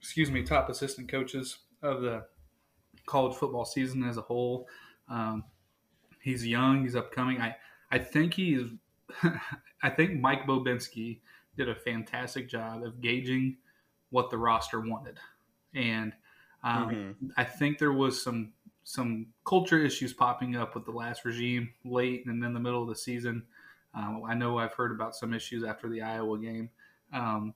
excuse 0.00 0.30
me 0.30 0.42
top 0.42 0.68
assistant 0.68 1.08
coaches 1.08 1.58
of 1.82 2.02
the 2.02 2.24
college 3.06 3.36
football 3.36 3.64
season 3.64 4.04
as 4.04 4.16
a 4.16 4.22
whole. 4.22 4.68
Um, 5.08 5.44
he's 6.20 6.46
young. 6.46 6.82
He's 6.82 6.96
upcoming. 6.96 7.40
I 7.40 7.56
I 7.90 7.98
think 7.98 8.34
he 8.34 8.54
is. 8.54 8.70
I 9.82 9.90
think 9.90 10.20
Mike 10.20 10.46
Bobinski 10.46 11.20
did 11.56 11.68
a 11.68 11.74
fantastic 11.74 12.48
job 12.48 12.82
of 12.82 13.00
gauging 13.00 13.56
what 14.10 14.30
the 14.30 14.38
roster 14.38 14.80
wanted, 14.80 15.18
and 15.74 16.12
um, 16.64 16.88
mm-hmm. 16.88 17.26
I 17.36 17.44
think 17.44 17.78
there 17.78 17.92
was 17.92 18.22
some 18.22 18.52
some 18.84 19.26
culture 19.44 19.84
issues 19.84 20.12
popping 20.12 20.56
up 20.56 20.74
with 20.74 20.84
the 20.84 20.90
last 20.90 21.24
regime 21.24 21.72
late 21.84 22.26
and 22.26 22.42
in 22.42 22.52
the 22.52 22.60
middle 22.60 22.82
of 22.82 22.88
the 22.88 22.96
season. 22.96 23.44
Um, 23.94 24.22
I 24.26 24.34
know 24.34 24.58
I've 24.58 24.74
heard 24.74 24.90
about 24.90 25.14
some 25.14 25.34
issues 25.34 25.62
after 25.62 25.88
the 25.88 26.02
Iowa 26.02 26.38
game. 26.38 26.70
Um, 27.12 27.54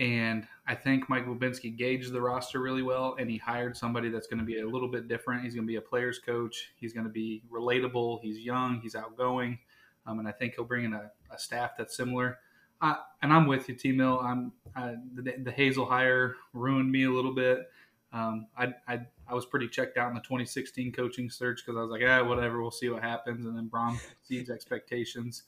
and 0.00 0.48
I 0.66 0.74
think 0.74 1.10
Mike 1.10 1.26
Bobinski 1.26 1.76
gauged 1.76 2.10
the 2.10 2.20
roster 2.20 2.60
really 2.60 2.82
well, 2.82 3.16
and 3.18 3.30
he 3.30 3.36
hired 3.36 3.76
somebody 3.76 4.08
that's 4.08 4.26
going 4.26 4.38
to 4.38 4.46
be 4.46 4.60
a 4.60 4.66
little 4.66 4.88
bit 4.88 5.08
different. 5.08 5.44
He's 5.44 5.54
going 5.54 5.66
to 5.66 5.70
be 5.70 5.76
a 5.76 5.80
player's 5.80 6.18
coach. 6.18 6.72
He's 6.74 6.94
going 6.94 7.04
to 7.04 7.12
be 7.12 7.42
relatable. 7.52 8.22
He's 8.22 8.38
young. 8.38 8.80
He's 8.80 8.94
outgoing, 8.94 9.58
um, 10.06 10.18
and 10.18 10.26
I 10.26 10.32
think 10.32 10.54
he'll 10.54 10.64
bring 10.64 10.86
in 10.86 10.94
a, 10.94 11.10
a 11.30 11.38
staff 11.38 11.72
that's 11.76 11.94
similar. 11.94 12.38
Uh, 12.80 12.94
and 13.20 13.30
I'm 13.30 13.46
with 13.46 13.68
you, 13.68 13.74
T 13.74 13.92
Mill. 13.92 14.18
I'm 14.20 14.52
uh, 14.74 14.92
the, 15.14 15.34
the, 15.42 15.52
Hazell 15.52 15.86
hire 15.86 16.36
ruined 16.54 16.90
me 16.90 17.04
a 17.04 17.10
little 17.10 17.34
bit. 17.34 17.70
Um, 18.14 18.46
I, 18.56 18.72
I, 18.88 19.00
I 19.28 19.34
was 19.34 19.44
pretty 19.44 19.68
checked 19.68 19.98
out 19.98 20.08
in 20.08 20.14
the 20.14 20.20
2016 20.20 20.92
coaching 20.92 21.28
search 21.28 21.62
because 21.64 21.76
I 21.76 21.82
was 21.82 21.90
like, 21.90 22.02
ah, 22.06 22.24
whatever, 22.24 22.62
we'll 22.62 22.70
see 22.70 22.88
what 22.88 23.02
happens. 23.02 23.44
And 23.44 23.54
then 23.54 23.68
Brohm 23.68 23.98
exceeds 24.12 24.48
expectations. 24.50 25.42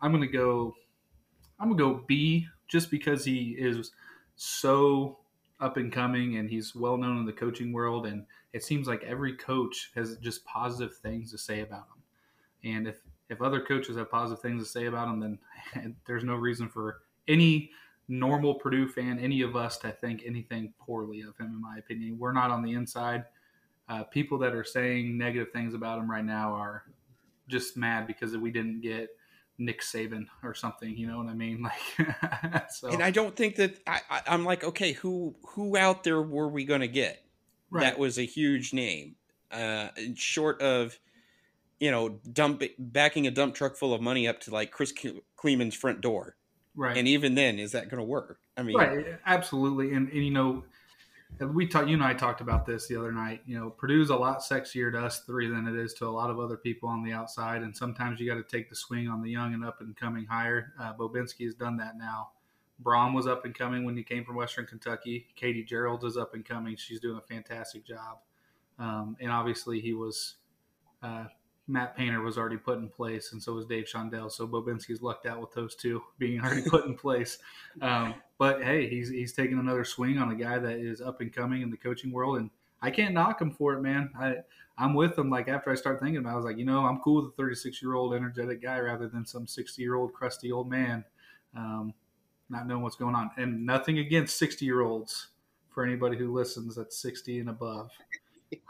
I'm 0.00 0.12
gonna 0.12 0.26
go. 0.26 0.74
I'm 1.60 1.68
gonna 1.68 1.78
go 1.78 2.04
B 2.06 2.46
just 2.68 2.90
because 2.90 3.24
he 3.24 3.56
is 3.58 3.90
so 4.38 5.18
up 5.58 5.76
and 5.76 5.92
coming 5.92 6.36
and 6.36 6.48
he's 6.48 6.74
well 6.74 6.96
known 6.96 7.18
in 7.18 7.26
the 7.26 7.32
coaching 7.32 7.72
world 7.72 8.06
and 8.06 8.24
it 8.52 8.62
seems 8.62 8.86
like 8.86 9.02
every 9.02 9.36
coach 9.36 9.90
has 9.96 10.16
just 10.18 10.44
positive 10.44 10.96
things 10.98 11.32
to 11.32 11.36
say 11.38 11.60
about 11.60 11.86
him. 11.88 12.72
And 12.72 12.86
if 12.86 13.00
if 13.28 13.42
other 13.42 13.60
coaches 13.60 13.96
have 13.96 14.10
positive 14.10 14.40
things 14.40 14.62
to 14.62 14.70
say 14.70 14.86
about 14.86 15.08
him 15.08 15.20
then 15.74 15.96
there's 16.06 16.22
no 16.22 16.36
reason 16.36 16.68
for 16.68 17.00
any 17.26 17.70
normal 18.06 18.54
purdue 18.54 18.88
fan 18.88 19.18
any 19.18 19.42
of 19.42 19.56
us 19.56 19.76
to 19.78 19.90
think 19.90 20.22
anything 20.24 20.72
poorly 20.78 21.22
of 21.22 21.36
him 21.36 21.46
in 21.46 21.60
my 21.60 21.76
opinion. 21.78 22.16
We're 22.16 22.32
not 22.32 22.52
on 22.52 22.62
the 22.62 22.74
inside. 22.74 23.24
Uh, 23.88 24.04
people 24.04 24.38
that 24.38 24.54
are 24.54 24.64
saying 24.64 25.18
negative 25.18 25.48
things 25.52 25.74
about 25.74 25.98
him 25.98 26.08
right 26.08 26.24
now 26.24 26.54
are 26.54 26.84
just 27.48 27.76
mad 27.76 28.06
because 28.06 28.36
we 28.36 28.52
didn't 28.52 28.82
get 28.82 29.08
Nick 29.58 29.82
Saban 29.82 30.26
or 30.42 30.54
something. 30.54 30.96
You 30.96 31.08
know 31.08 31.18
what 31.18 31.26
I 31.26 31.34
mean? 31.34 31.62
Like, 31.68 32.70
so. 32.70 32.88
and 32.88 33.02
I 33.02 33.10
don't 33.10 33.36
think 33.36 33.56
that 33.56 33.78
I, 33.86 34.00
I, 34.08 34.34
am 34.34 34.44
like, 34.44 34.64
okay, 34.64 34.92
who 34.92 35.34
who 35.48 35.76
out 35.76 36.04
there 36.04 36.22
were 36.22 36.48
we 36.48 36.64
going 36.64 36.80
to 36.80 36.88
get? 36.88 37.22
Right. 37.70 37.82
That 37.82 37.98
was 37.98 38.18
a 38.18 38.22
huge 38.24 38.72
name. 38.72 39.16
Uh, 39.50 39.88
short 40.14 40.62
of, 40.62 40.98
you 41.80 41.90
know, 41.90 42.20
dump 42.32 42.62
backing 42.78 43.26
a 43.26 43.30
dump 43.30 43.54
truck 43.54 43.76
full 43.76 43.92
of 43.92 44.00
money 44.00 44.28
up 44.28 44.40
to 44.40 44.50
like 44.50 44.70
Chris 44.70 44.92
Klieman's 45.36 45.74
front 45.74 46.00
door. 46.00 46.36
Right. 46.74 46.96
And 46.96 47.08
even 47.08 47.34
then, 47.34 47.58
is 47.58 47.72
that 47.72 47.90
going 47.90 47.98
to 47.98 48.04
work? 48.04 48.38
I 48.56 48.62
mean, 48.62 48.76
right, 48.76 49.18
absolutely. 49.26 49.94
And, 49.94 50.08
and 50.10 50.24
you 50.24 50.30
know, 50.30 50.64
we 51.40 51.66
talked 51.66 51.88
you 51.88 51.94
and 51.94 52.02
I 52.02 52.14
talked 52.14 52.40
about 52.40 52.66
this 52.66 52.88
the 52.88 52.96
other 52.96 53.12
night. 53.12 53.42
You 53.46 53.58
know, 53.58 53.70
Purdue's 53.70 54.10
a 54.10 54.16
lot 54.16 54.40
sexier 54.40 54.90
to 54.92 54.98
us 54.98 55.20
three 55.20 55.48
than 55.48 55.66
it 55.68 55.76
is 55.76 55.94
to 55.94 56.06
a 56.06 56.10
lot 56.10 56.30
of 56.30 56.40
other 56.40 56.56
people 56.56 56.88
on 56.88 57.04
the 57.04 57.12
outside, 57.12 57.62
and 57.62 57.76
sometimes 57.76 58.20
you 58.20 58.28
got 58.28 58.36
to 58.36 58.56
take 58.56 58.68
the 58.68 58.76
swing 58.76 59.08
on 59.08 59.22
the 59.22 59.30
young 59.30 59.54
and 59.54 59.64
up 59.64 59.80
and 59.80 59.96
coming 59.96 60.26
higher. 60.26 60.72
Uh, 60.80 60.92
Bobinski 60.94 61.44
has 61.44 61.54
done 61.54 61.76
that 61.76 61.96
now. 61.96 62.30
Brohm 62.82 63.14
was 63.14 63.26
up 63.26 63.44
and 63.44 63.54
coming 63.56 63.84
when 63.84 63.96
he 63.96 64.02
came 64.02 64.24
from 64.24 64.36
Western 64.36 64.66
Kentucky. 64.66 65.26
Katie 65.34 65.64
Gearlds 65.64 66.04
is 66.04 66.16
up 66.16 66.34
and 66.34 66.44
coming. 66.44 66.76
She's 66.76 67.00
doing 67.00 67.18
a 67.18 67.34
fantastic 67.34 67.84
job, 67.86 68.18
um, 68.78 69.16
and 69.20 69.30
obviously 69.30 69.80
he 69.80 69.94
was 69.94 70.36
uh, 71.02 71.24
Matt 71.68 71.96
Painter 71.96 72.22
was 72.22 72.38
already 72.38 72.56
put 72.56 72.78
in 72.78 72.88
place, 72.88 73.32
and 73.32 73.42
so 73.42 73.52
was 73.52 73.66
Dave 73.66 73.84
Shondell. 73.84 74.32
So 74.32 74.48
Bobinski's 74.48 75.02
lucked 75.02 75.26
out 75.26 75.40
with 75.40 75.52
those 75.52 75.74
two 75.76 76.02
being 76.18 76.40
already 76.40 76.62
put 76.68 76.86
in 76.86 76.94
place. 76.96 77.38
Um, 77.82 78.14
but 78.38 78.62
hey, 78.62 78.88
he's 78.88 79.10
he's 79.10 79.34
taking 79.34 79.58
another 79.58 79.84
swing 79.84 80.18
on 80.18 80.30
a 80.32 80.34
guy 80.34 80.58
that 80.58 80.78
is 80.78 81.00
up 81.00 81.20
and 81.20 81.32
coming 81.32 81.62
in 81.62 81.70
the 81.70 81.76
coaching 81.76 82.10
world, 82.10 82.38
and 82.38 82.50
I 82.80 82.90
can't 82.90 83.14
knock 83.14 83.40
him 83.40 83.50
for 83.50 83.74
it, 83.74 83.82
man. 83.82 84.10
I 84.18 84.36
I'm 84.78 84.94
with 84.94 85.18
him. 85.18 85.28
Like 85.28 85.48
after 85.48 85.70
I 85.70 85.74
start 85.74 86.00
thinking 86.00 86.18
about, 86.18 86.30
it, 86.30 86.32
I 86.32 86.36
was 86.36 86.44
like, 86.44 86.56
you 86.56 86.64
know, 86.64 86.86
I'm 86.86 87.00
cool 87.00 87.22
with 87.22 87.32
a 87.32 87.36
36 87.36 87.82
year 87.82 87.94
old 87.94 88.14
energetic 88.14 88.62
guy 88.62 88.78
rather 88.78 89.08
than 89.08 89.26
some 89.26 89.46
60 89.46 89.82
year 89.82 89.96
old 89.96 90.12
crusty 90.14 90.52
old 90.52 90.70
man, 90.70 91.04
um, 91.56 91.92
not 92.48 92.66
knowing 92.66 92.82
what's 92.82 92.96
going 92.96 93.14
on. 93.14 93.30
And 93.36 93.66
nothing 93.66 93.98
against 93.98 94.38
60 94.38 94.64
year 94.64 94.82
olds 94.82 95.28
for 95.68 95.84
anybody 95.84 96.16
who 96.16 96.32
listens 96.32 96.76
that's 96.76 96.96
60 96.96 97.40
and 97.40 97.50
above. 97.50 97.90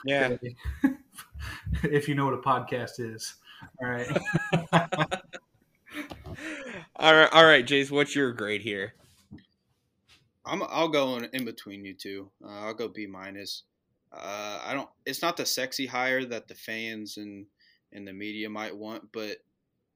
Yeah. 0.05 0.37
if 1.85 2.09
you 2.09 2.15
know 2.15 2.25
what 2.25 2.35
a 2.35 2.39
podcast 2.39 2.99
is. 2.99 3.35
All 3.81 3.89
right. 3.89 4.07
all 6.97 7.15
right, 7.15 7.29
all 7.33 7.45
right, 7.45 7.67
Jace. 7.67 7.91
What's 7.91 8.15
your 8.15 8.33
grade 8.33 8.63
here? 8.63 8.95
I'm. 10.47 10.63
I'll 10.63 10.89
go 10.89 11.17
in, 11.17 11.29
in 11.33 11.45
between 11.45 11.85
you 11.85 11.95
two. 11.95 12.31
Uh, 12.45 12.67
I'll 12.67 12.75
go 12.75 12.89
B 12.89 13.07
minus. 13.07 13.65
Uh, 14.13 14.61
I 14.65 14.75
don't. 14.75 14.89
It's 15.05 15.23
not 15.23 15.37
the 15.37 15.47
sexy 15.47 15.87
hire 15.87 16.25
that 16.25 16.49
the 16.49 16.55
fans 16.55 17.17
and 17.17 17.47
and 17.93 18.07
the 18.07 18.13
media 18.13 18.49
might 18.49 18.77
want, 18.77 19.13
but 19.13 19.39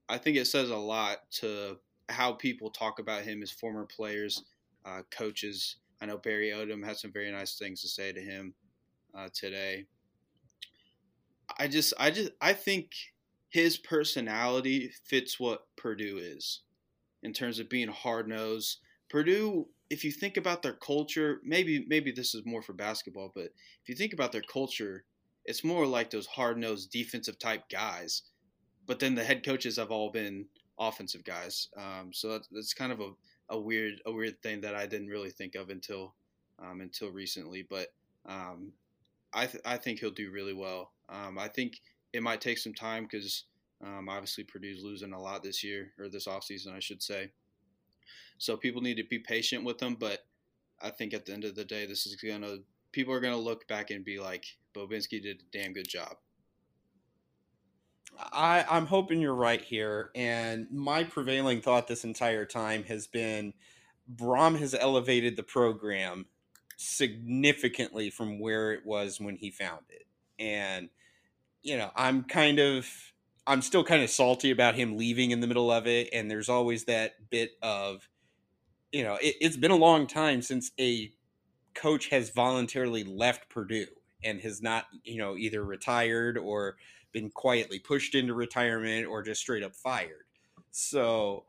I 0.08 0.18
think 0.18 0.36
it 0.36 0.46
says 0.46 0.70
a 0.70 0.76
lot 0.76 1.18
to 1.40 1.78
how 2.08 2.32
people 2.32 2.70
talk 2.70 2.98
about 2.98 3.22
him 3.22 3.42
as 3.42 3.50
former 3.50 3.86
players, 3.86 4.42
uh, 4.84 5.02
coaches. 5.10 5.76
I 6.00 6.06
know 6.06 6.18
Barry 6.18 6.50
Odom 6.50 6.84
had 6.84 6.96
some 6.96 7.12
very 7.12 7.30
nice 7.30 7.56
things 7.56 7.80
to 7.82 7.88
say 7.88 8.12
to 8.12 8.20
him 8.20 8.54
uh, 9.14 9.28
today. 9.32 9.86
I 11.58 11.68
just, 11.68 11.94
I 11.98 12.10
just, 12.10 12.32
I 12.40 12.52
think 12.52 12.92
his 13.48 13.76
personality 13.76 14.92
fits 15.04 15.38
what 15.38 15.66
Purdue 15.76 16.18
is 16.18 16.60
in 17.22 17.32
terms 17.32 17.58
of 17.58 17.68
being 17.68 17.88
hard 17.88 18.28
nosed. 18.28 18.78
Purdue, 19.08 19.68
if 19.90 20.04
you 20.04 20.10
think 20.10 20.36
about 20.36 20.62
their 20.62 20.72
culture, 20.72 21.40
maybe, 21.44 21.84
maybe 21.88 22.12
this 22.12 22.34
is 22.34 22.46
more 22.46 22.62
for 22.62 22.72
basketball, 22.72 23.30
but 23.34 23.50
if 23.82 23.88
you 23.88 23.94
think 23.94 24.12
about 24.12 24.32
their 24.32 24.42
culture, 24.42 25.04
it's 25.44 25.64
more 25.64 25.86
like 25.86 26.10
those 26.10 26.26
hard 26.26 26.56
nosed 26.58 26.90
defensive 26.90 27.38
type 27.38 27.68
guys. 27.70 28.22
But 28.86 28.98
then 28.98 29.14
the 29.14 29.24
head 29.24 29.44
coaches 29.44 29.76
have 29.76 29.90
all 29.90 30.10
been 30.10 30.46
offensive 30.78 31.24
guys. 31.24 31.68
Um, 31.76 32.10
so 32.12 32.30
that's, 32.30 32.48
that's 32.48 32.74
kind 32.74 32.92
of 32.92 33.00
a, 33.00 33.10
a 33.50 33.60
weird 33.60 34.00
a 34.06 34.12
weird 34.12 34.40
thing 34.42 34.62
that 34.62 34.74
I 34.74 34.86
didn't 34.86 35.08
really 35.08 35.30
think 35.30 35.54
of 35.54 35.70
until 35.70 36.14
um, 36.58 36.80
until 36.80 37.10
recently. 37.10 37.66
But 37.68 37.88
um, 38.26 38.72
I 39.32 39.46
th- 39.46 39.62
I 39.64 39.76
think 39.76 40.00
he'll 40.00 40.10
do 40.10 40.30
really 40.30 40.54
well. 40.54 40.92
Um, 41.12 41.38
I 41.38 41.48
think 41.48 41.80
it 42.12 42.22
might 42.22 42.40
take 42.40 42.58
some 42.58 42.74
time 42.74 43.04
because 43.04 43.44
um, 43.84 44.08
obviously 44.08 44.44
Purdue's 44.44 44.82
losing 44.82 45.12
a 45.12 45.20
lot 45.20 45.42
this 45.42 45.62
year 45.62 45.92
or 45.98 46.08
this 46.08 46.26
offseason, 46.26 46.74
I 46.74 46.80
should 46.80 47.02
say. 47.02 47.32
So 48.38 48.56
people 48.56 48.82
need 48.82 48.96
to 48.96 49.04
be 49.04 49.18
patient 49.18 49.64
with 49.64 49.78
them. 49.78 49.96
But 49.98 50.20
I 50.80 50.90
think 50.90 51.14
at 51.14 51.26
the 51.26 51.32
end 51.32 51.44
of 51.44 51.54
the 51.54 51.64
day, 51.64 51.86
this 51.86 52.06
is 52.06 52.16
gonna 52.16 52.58
people 52.92 53.12
are 53.14 53.20
gonna 53.20 53.36
look 53.36 53.68
back 53.68 53.90
and 53.90 54.04
be 54.04 54.18
like, 54.18 54.44
Bobinski 54.74 55.22
did 55.22 55.42
a 55.42 55.56
damn 55.56 55.72
good 55.72 55.88
job. 55.88 56.16
I, 58.18 58.64
I'm 58.68 58.86
hoping 58.86 59.20
you're 59.20 59.34
right 59.34 59.60
here. 59.60 60.10
And 60.14 60.66
my 60.70 61.04
prevailing 61.04 61.62
thought 61.62 61.88
this 61.88 62.04
entire 62.04 62.44
time 62.44 62.84
has 62.84 63.06
been 63.06 63.54
Brohm 64.12 64.58
has 64.58 64.74
elevated 64.74 65.36
the 65.36 65.42
program 65.42 66.26
significantly 66.76 68.10
from 68.10 68.40
where 68.40 68.72
it 68.72 68.84
was 68.84 69.20
when 69.20 69.36
he 69.36 69.50
found 69.50 69.84
it. 69.88 70.06
And, 70.38 70.90
you 71.62 71.76
know, 71.76 71.90
I'm 71.96 72.24
kind 72.24 72.58
of, 72.58 72.88
I'm 73.46 73.62
still 73.62 73.84
kind 73.84 74.02
of 74.02 74.10
salty 74.10 74.50
about 74.50 74.74
him 74.74 74.96
leaving 74.96 75.30
in 75.30 75.40
the 75.40 75.46
middle 75.46 75.70
of 75.70 75.86
it. 75.86 76.08
And 76.12 76.30
there's 76.30 76.48
always 76.48 76.84
that 76.84 77.30
bit 77.30 77.52
of, 77.62 78.08
you 78.92 79.02
know, 79.02 79.14
it, 79.14 79.36
it's 79.40 79.56
been 79.56 79.70
a 79.70 79.76
long 79.76 80.06
time 80.06 80.42
since 80.42 80.70
a 80.78 81.12
coach 81.74 82.08
has 82.10 82.30
voluntarily 82.30 83.04
left 83.04 83.48
Purdue 83.48 83.86
and 84.22 84.40
has 84.40 84.62
not, 84.62 84.86
you 85.04 85.18
know, 85.18 85.36
either 85.36 85.64
retired 85.64 86.38
or 86.38 86.76
been 87.12 87.30
quietly 87.30 87.78
pushed 87.78 88.14
into 88.14 88.34
retirement 88.34 89.06
or 89.06 89.22
just 89.22 89.40
straight 89.40 89.62
up 89.62 89.74
fired. 89.74 90.24
So 90.70 91.44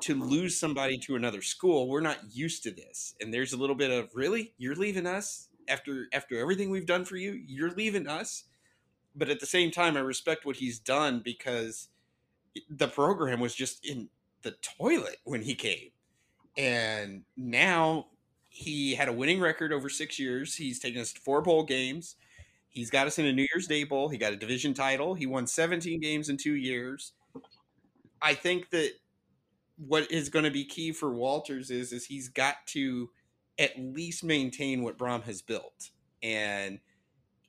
to 0.00 0.14
lose 0.14 0.58
somebody 0.58 0.98
to 0.98 1.16
another 1.16 1.42
school, 1.42 1.88
we're 1.88 2.00
not 2.00 2.18
used 2.32 2.62
to 2.64 2.70
this. 2.70 3.14
And 3.20 3.32
there's 3.32 3.52
a 3.52 3.56
little 3.56 3.76
bit 3.76 3.90
of 3.90 4.14
really, 4.14 4.52
you're 4.58 4.76
leaving 4.76 5.06
us 5.06 5.48
after 5.68 6.06
after 6.12 6.38
everything 6.38 6.70
we've 6.70 6.86
done 6.86 7.04
for 7.04 7.16
you, 7.16 7.32
you're 7.46 7.70
leaving 7.70 8.06
us. 8.06 8.44
But 9.18 9.28
at 9.28 9.40
the 9.40 9.46
same 9.46 9.72
time, 9.72 9.96
I 9.96 10.00
respect 10.00 10.46
what 10.46 10.56
he's 10.56 10.78
done 10.78 11.20
because 11.24 11.88
the 12.70 12.88
program 12.88 13.40
was 13.40 13.54
just 13.54 13.84
in 13.84 14.08
the 14.42 14.52
toilet 14.78 15.16
when 15.24 15.42
he 15.42 15.54
came. 15.56 15.90
And 16.56 17.24
now 17.36 18.06
he 18.48 18.94
had 18.94 19.08
a 19.08 19.12
winning 19.12 19.40
record 19.40 19.72
over 19.72 19.88
six 19.88 20.18
years. 20.18 20.54
He's 20.54 20.78
taken 20.78 21.00
us 21.00 21.12
to 21.12 21.20
four 21.20 21.42
bowl 21.42 21.64
games. 21.64 22.14
He's 22.68 22.90
got 22.90 23.08
us 23.08 23.18
in 23.18 23.26
a 23.26 23.32
New 23.32 23.46
Year's 23.52 23.66
Day 23.66 23.82
Bowl. 23.82 24.08
He 24.08 24.18
got 24.18 24.32
a 24.32 24.36
division 24.36 24.72
title. 24.72 25.14
He 25.14 25.26
won 25.26 25.46
17 25.46 26.00
games 26.00 26.28
in 26.28 26.36
two 26.36 26.54
years. 26.54 27.12
I 28.22 28.34
think 28.34 28.70
that 28.70 28.92
what 29.76 30.10
is 30.12 30.28
going 30.28 30.44
to 30.44 30.50
be 30.50 30.64
key 30.64 30.92
for 30.92 31.12
Walters 31.12 31.70
is 31.70 31.92
is 31.92 32.06
he's 32.06 32.28
got 32.28 32.66
to 32.66 33.10
at 33.58 33.78
least 33.78 34.22
maintain 34.22 34.82
what 34.82 34.98
Brohm 34.98 35.22
has 35.24 35.42
built, 35.42 35.90
and 36.22 36.78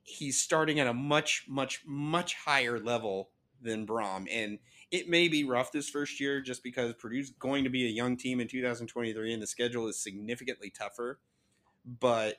he's 0.10 0.40
starting 0.40 0.80
at 0.80 0.88
a 0.88 0.94
much, 0.94 1.46
much, 1.48 1.84
much 1.86 2.36
higher 2.36 2.80
level 2.80 3.30
than 3.62 3.86
Brohm. 3.86 4.28
And 4.32 4.60
it 4.92 5.08
may 5.08 5.28
be 5.28 5.44
rough 5.44 5.72
this 5.72 5.90
first 5.90 6.20
year 6.20 6.42
just 6.42 6.64
because 6.64 6.94
Purdue's 6.96 7.30
going 7.30 7.64
to 7.64 7.70
be 7.70 7.86
a 7.86 7.90
young 7.90 8.18
team 8.18 8.40
in 8.40 8.48
2023, 8.48 9.34
and 9.34 9.42
the 9.42 9.48
schedule 9.48 9.88
is 9.88 10.02
significantly 10.02 10.72
tougher. 10.72 11.20
But 11.86 12.38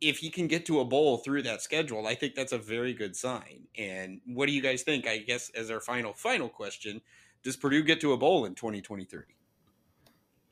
if 0.00 0.18
he 0.18 0.30
can 0.30 0.46
get 0.46 0.66
to 0.66 0.80
a 0.80 0.84
bowl 0.84 1.18
through 1.18 1.42
that 1.42 1.62
schedule, 1.62 2.06
I 2.06 2.14
think 2.14 2.34
that's 2.34 2.52
a 2.52 2.58
very 2.58 2.94
good 2.94 3.14
sign. 3.14 3.68
And 3.76 4.20
what 4.26 4.46
do 4.46 4.52
you 4.52 4.62
guys 4.62 4.82
think? 4.82 5.06
I 5.06 5.18
guess 5.18 5.50
as 5.50 5.70
our 5.70 5.80
final 5.80 6.12
final 6.12 6.48
question, 6.48 7.02
does 7.42 7.56
Purdue 7.56 7.82
get 7.82 8.00
to 8.00 8.12
a 8.12 8.16
bowl 8.16 8.44
in 8.44 8.54
2023? 8.54 9.22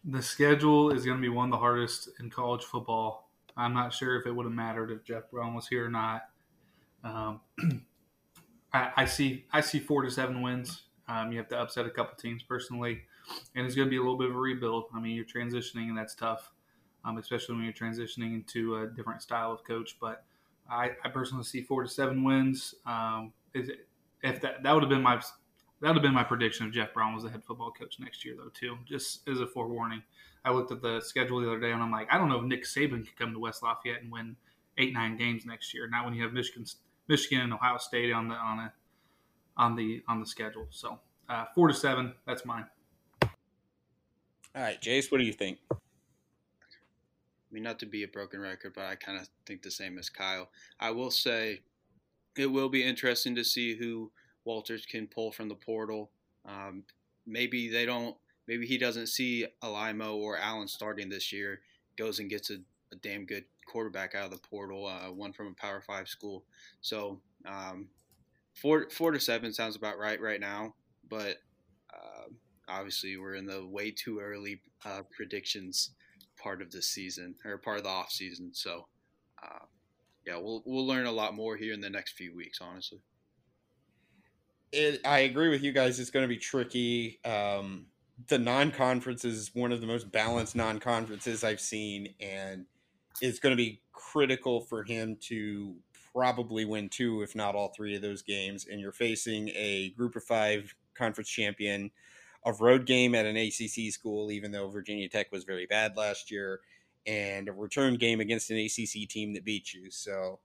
The 0.05 0.23
schedule 0.23 0.91
is 0.91 1.05
going 1.05 1.17
to 1.17 1.23
be 1.23 1.29
one 1.29 1.47
of 1.47 1.51
the 1.51 1.59
hardest 1.59 2.09
in 2.21 2.31
college 2.31 2.65
football. 2.65 3.28
I'm 3.59 3.75
not 3.75 3.93
sure 3.93 4.19
if 4.21 4.27
it 4.27 4.35
would 4.35 4.47
have 4.47 4.55
mattered 4.55 4.91
if 4.91 5.05
Jeff 5.05 5.25
Brohm 5.33 5.55
was 5.55 5.69
here 5.69 5.85
or 5.85 5.91
not. 5.91 6.23
Um, 7.05 7.41
I, 8.73 8.91
I, 8.97 9.05
see 9.05 9.45
I 9.53 9.61
see 9.61 9.81
four 9.81 10.03
to 10.03 10.11
seven 10.11 10.43
wins. 10.43 10.83
Um, 11.09 11.33
you 11.33 11.39
have 11.39 11.49
to 11.49 11.59
upset 11.59 11.87
a 11.87 11.91
couple 11.91 12.17
teams 12.17 12.43
personally, 12.43 13.03
and 13.55 13.67
it's 13.67 13.75
going 13.75 13.89
to 13.89 13.91
be 13.91 13.97
a 13.97 14.01
little 14.01 14.19
bit 14.19 14.31
of 14.31 14.37
a 14.37 14.39
rebuild. 14.39 14.85
I 14.95 15.01
mean, 15.01 15.17
you're 15.17 15.25
transitioning, 15.25 15.89
and 15.89 15.97
that's 15.97 16.15
tough 16.15 16.51
um, 17.05 17.19
especially 17.19 17.55
when 17.57 17.65
you're 17.65 17.73
transitioning 17.73 18.35
into 18.35 18.77
a 18.77 18.87
different 18.87 19.23
style 19.23 19.53
of 19.53 19.65
coach. 19.65 19.97
But 20.01 20.25
I, 20.71 20.91
I 21.05 21.09
personally 21.09 21.45
see 21.45 21.63
four 21.63 21.83
to 21.83 21.89
seven 21.89 22.25
wins. 22.25 22.75
Um, 22.87 23.33
if 23.55 24.41
that 24.41 24.63
that 24.63 24.73
would 24.73 24.83
have 24.83 24.91
been 24.91 25.03
my 25.03 25.21
that 25.81 25.89
would 25.89 25.97
have 25.97 26.03
been 26.03 26.15
my 26.15 26.25
prediction 26.25 26.67
if 26.67 26.73
Jeff 26.73 26.93
Brohm 26.93 27.15
was 27.15 27.23
the 27.23 27.31
head 27.31 27.45
football 27.45 27.71
coach 27.71 27.99
next 28.01 28.25
year, 28.25 28.35
though. 28.37 28.51
Too, 28.51 28.77
just 28.85 29.29
as 29.29 29.41
a 29.41 29.47
forewarning. 29.47 30.03
I 30.45 30.53
looked 30.53 30.73
at 30.73 30.83
the 30.83 31.01
schedule 31.01 31.41
the 31.41 31.49
other 31.49 31.61
day 31.61 31.73
and 31.73 31.83
I'm 31.83 31.91
like, 31.91 32.09
I 32.11 32.17
don't 32.17 32.29
know 32.29 32.39
if 32.39 32.45
Nick 32.45 32.65
Saban 32.65 33.05
could 33.05 33.17
come 33.17 33.33
to 33.33 33.39
West 33.39 33.63
Lafayette 33.63 34.03
and 34.03 34.11
win 34.11 34.37
eight 34.79 34.93
nine 34.93 35.17
games 35.17 35.45
next 35.45 35.75
year. 35.75 35.89
Not 35.89 36.05
when 36.05 36.15
you 36.15 36.23
have 36.23 36.33
Michigan, 36.33 36.65
Michigan 37.09 37.41
and 37.41 37.53
Ohio 37.53 37.79
State 37.79 38.13
on 38.13 38.29
the 38.29 38.35
on 38.35 38.59
a 38.61 38.73
on 39.57 39.77
the 39.77 40.03
on 40.09 40.21
the 40.21 40.27
schedule. 40.27 40.67
So 40.71 40.99
uh, 41.29 41.45
four 41.55 41.69
to 41.69 41.75
seven, 41.75 42.15
that's 42.27 42.45
mine. 42.45 42.67
All 43.23 44.63
right, 44.63 44.81
Jace, 44.81 45.13
what 45.13 45.19
do 45.19 45.25
you 45.25 45.33
think? 45.33 45.59
I 45.71 45.77
mean, 47.51 47.63
not 47.63 47.79
to 47.81 47.87
be 47.87 48.03
a 48.03 48.09
broken 48.09 48.41
record, 48.41 48.73
but 48.75 48.85
I 48.85 48.95
kind 48.95 49.19
of 49.19 49.29
think 49.47 49.63
the 49.63 49.71
same 49.71 49.99
as 49.99 50.09
Kyle. 50.09 50.49
I 50.81 50.91
will 50.91 51.11
say 51.11 51.61
it 52.37 52.47
will 52.47 52.69
be 52.69 52.83
interesting 52.85 53.35
to 53.35 53.45
see 53.45 53.77
who 53.77 54.11
Walters 54.49 54.87
can 54.87 55.07
pull 55.07 55.31
from 55.31 55.51
the 55.51 55.55
portal. 55.55 56.11
Um, 56.47 56.85
maybe 57.27 57.69
they 57.69 57.85
don't. 57.85 58.17
Maybe 58.47 58.67
he 58.67 58.79
doesn't 58.79 59.09
see 59.09 59.47
Alaimo 59.63 60.15
or 60.15 60.39
Allen 60.39 60.69
starting 60.69 61.11
this 61.11 61.31
year. 61.35 61.61
Goes 61.99 62.19
and 62.19 62.31
gets 62.31 62.49
a, 62.49 62.55
a 62.91 62.97
damn 63.03 63.27
good 63.27 63.45
quarterback 63.67 64.15
out 64.15 64.25
of 64.25 64.31
the 64.31 64.49
portal, 64.49 64.87
uh, 64.87 65.13
one 65.13 65.35
from 65.35 65.49
a 65.49 65.53
Power 65.53 65.83
Five 65.83 66.09
school. 66.09 66.45
So 66.81 67.21
um, 67.45 67.89
four 68.55 68.89
four 68.89 69.13
to 69.13 69.21
seven 69.21 69.53
sounds 69.53 69.77
about 69.77 69.99
right 69.99 70.19
right 70.19 70.41
now. 70.41 70.75
But 71.11 71.37
uh, 71.93 72.31
obviously, 72.71 73.19
we're 73.19 73.35
in 73.35 73.45
the 73.45 73.67
way 73.67 73.91
too 73.91 74.19
early 74.19 74.63
uh, 74.83 75.03
predictions 75.15 75.91
part 76.43 76.63
of 76.63 76.71
the 76.71 76.81
season 76.81 77.35
or 77.45 77.59
part 77.59 77.77
of 77.77 77.85
the 77.85 77.91
off 77.91 78.11
season. 78.11 78.53
So, 78.55 78.87
uh, 79.43 79.67
yeah, 80.27 80.37
we'll 80.37 80.63
we'll 80.65 80.87
learn 80.87 81.05
a 81.05 81.13
lot 81.13 81.35
more 81.35 81.59
here 81.59 81.75
in 81.75 81.83
the 81.83 81.91
next 81.91 82.13
few 82.13 82.35
weeks. 82.35 82.61
Honestly, 82.63 83.01
it, 84.73 85.01
I 85.07 85.21
agree 85.21 85.49
with 85.49 85.63
you 85.63 85.73
guys. 85.73 85.99
It's 85.99 86.11
going 86.11 86.25
to 86.25 86.29
be 86.29 86.37
tricky. 86.37 87.21
Um, 87.25 87.87
the 88.29 88.39
non-conference 88.39 89.25
is 89.25 89.51
one 89.55 89.73
of 89.73 89.81
the 89.81 89.87
most 89.87 90.11
balanced 90.11 90.57
non-conferences 90.57 91.45
I've 91.45 91.61
seen, 91.61 92.15
and 92.21 92.67
it's 93.21 93.39
going 93.39 93.53
to 93.53 93.57
be 93.57 93.81
critical 93.93 94.61
for 94.61 94.83
him 94.83 95.17
to 95.23 95.77
probably 96.13 96.65
win 96.65 96.89
two, 96.89 97.23
if 97.23 97.35
not 97.35 97.55
all 97.55 97.69
three 97.69 97.95
of 97.95 98.03
those 98.03 98.23
games. 98.23 98.67
And 98.71 98.81
you're 98.81 98.93
facing 98.93 99.51
a 99.51 99.91
group 99.91 100.17
of 100.17 100.25
five 100.25 100.75
conference 100.95 101.29
champion 101.29 101.91
a 102.45 102.53
road 102.53 102.87
game 102.87 103.15
at 103.15 103.27
an 103.27 103.37
ACC 103.37 103.93
school, 103.93 104.31
even 104.31 104.51
though 104.51 104.69
Virginia 104.69 105.09
Tech 105.09 105.31
was 105.33 105.45
very 105.45 105.67
bad 105.67 105.97
last 105.97 106.31
year, 106.31 106.61
and 107.07 107.49
a 107.49 107.53
return 107.53 107.97
game 107.97 108.21
against 108.21 108.51
an 108.51 108.59
ACC 108.59 109.09
team 109.09 109.35
that 109.35 109.45
beat 109.45 109.73
you. 109.73 109.91
So 109.91 110.41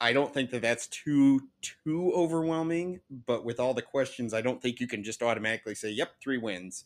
I 0.00 0.12
don't 0.12 0.32
think 0.32 0.50
that 0.50 0.62
that's 0.62 0.86
too 0.86 1.48
too 1.60 2.12
overwhelming. 2.14 3.00
But 3.10 3.44
with 3.44 3.60
all 3.60 3.74
the 3.74 3.82
questions, 3.82 4.32
I 4.32 4.40
don't 4.40 4.62
think 4.62 4.80
you 4.80 4.86
can 4.86 5.04
just 5.04 5.22
automatically 5.22 5.74
say, 5.74 5.90
"Yep, 5.90 6.14
three 6.22 6.38
wins." 6.38 6.84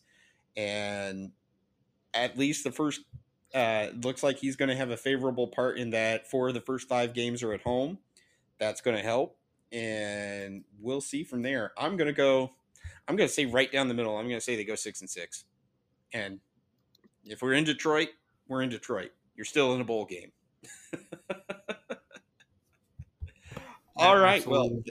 And 0.57 1.31
at 2.13 2.37
least 2.37 2.63
the 2.63 2.71
first 2.71 3.01
uh, 3.53 3.87
looks 4.03 4.23
like 4.23 4.37
he's 4.37 4.55
going 4.55 4.69
to 4.69 4.75
have 4.75 4.89
a 4.89 4.97
favorable 4.97 5.47
part 5.47 5.77
in 5.77 5.91
that. 5.91 6.29
Four 6.29 6.49
of 6.49 6.53
the 6.53 6.61
first 6.61 6.87
five 6.87 7.13
games 7.13 7.41
are 7.43 7.53
at 7.53 7.61
home. 7.61 7.99
That's 8.59 8.81
going 8.81 8.97
to 8.97 9.03
help, 9.03 9.37
and 9.71 10.63
we'll 10.79 11.01
see 11.01 11.23
from 11.23 11.41
there. 11.41 11.71
I'm 11.77 11.97
going 11.97 12.07
to 12.07 12.13
go. 12.13 12.51
I'm 13.07 13.15
going 13.15 13.27
to 13.27 13.33
say 13.33 13.45
right 13.45 13.71
down 13.71 13.87
the 13.87 13.93
middle. 13.93 14.17
I'm 14.17 14.27
going 14.27 14.37
to 14.37 14.43
say 14.43 14.55
they 14.55 14.63
go 14.65 14.75
six 14.75 15.01
and 15.01 15.09
six. 15.09 15.45
And 16.13 16.39
if 17.25 17.41
we're 17.41 17.53
in 17.53 17.63
Detroit, 17.63 18.09
we're 18.47 18.61
in 18.61 18.69
Detroit. 18.69 19.11
You're 19.35 19.45
still 19.45 19.73
in 19.73 19.81
a 19.81 19.85
bowl 19.85 20.05
game. 20.05 20.31
All 23.95 24.17
right. 24.17 24.37
Absolutely. 24.37 24.69
Well, 24.69 24.83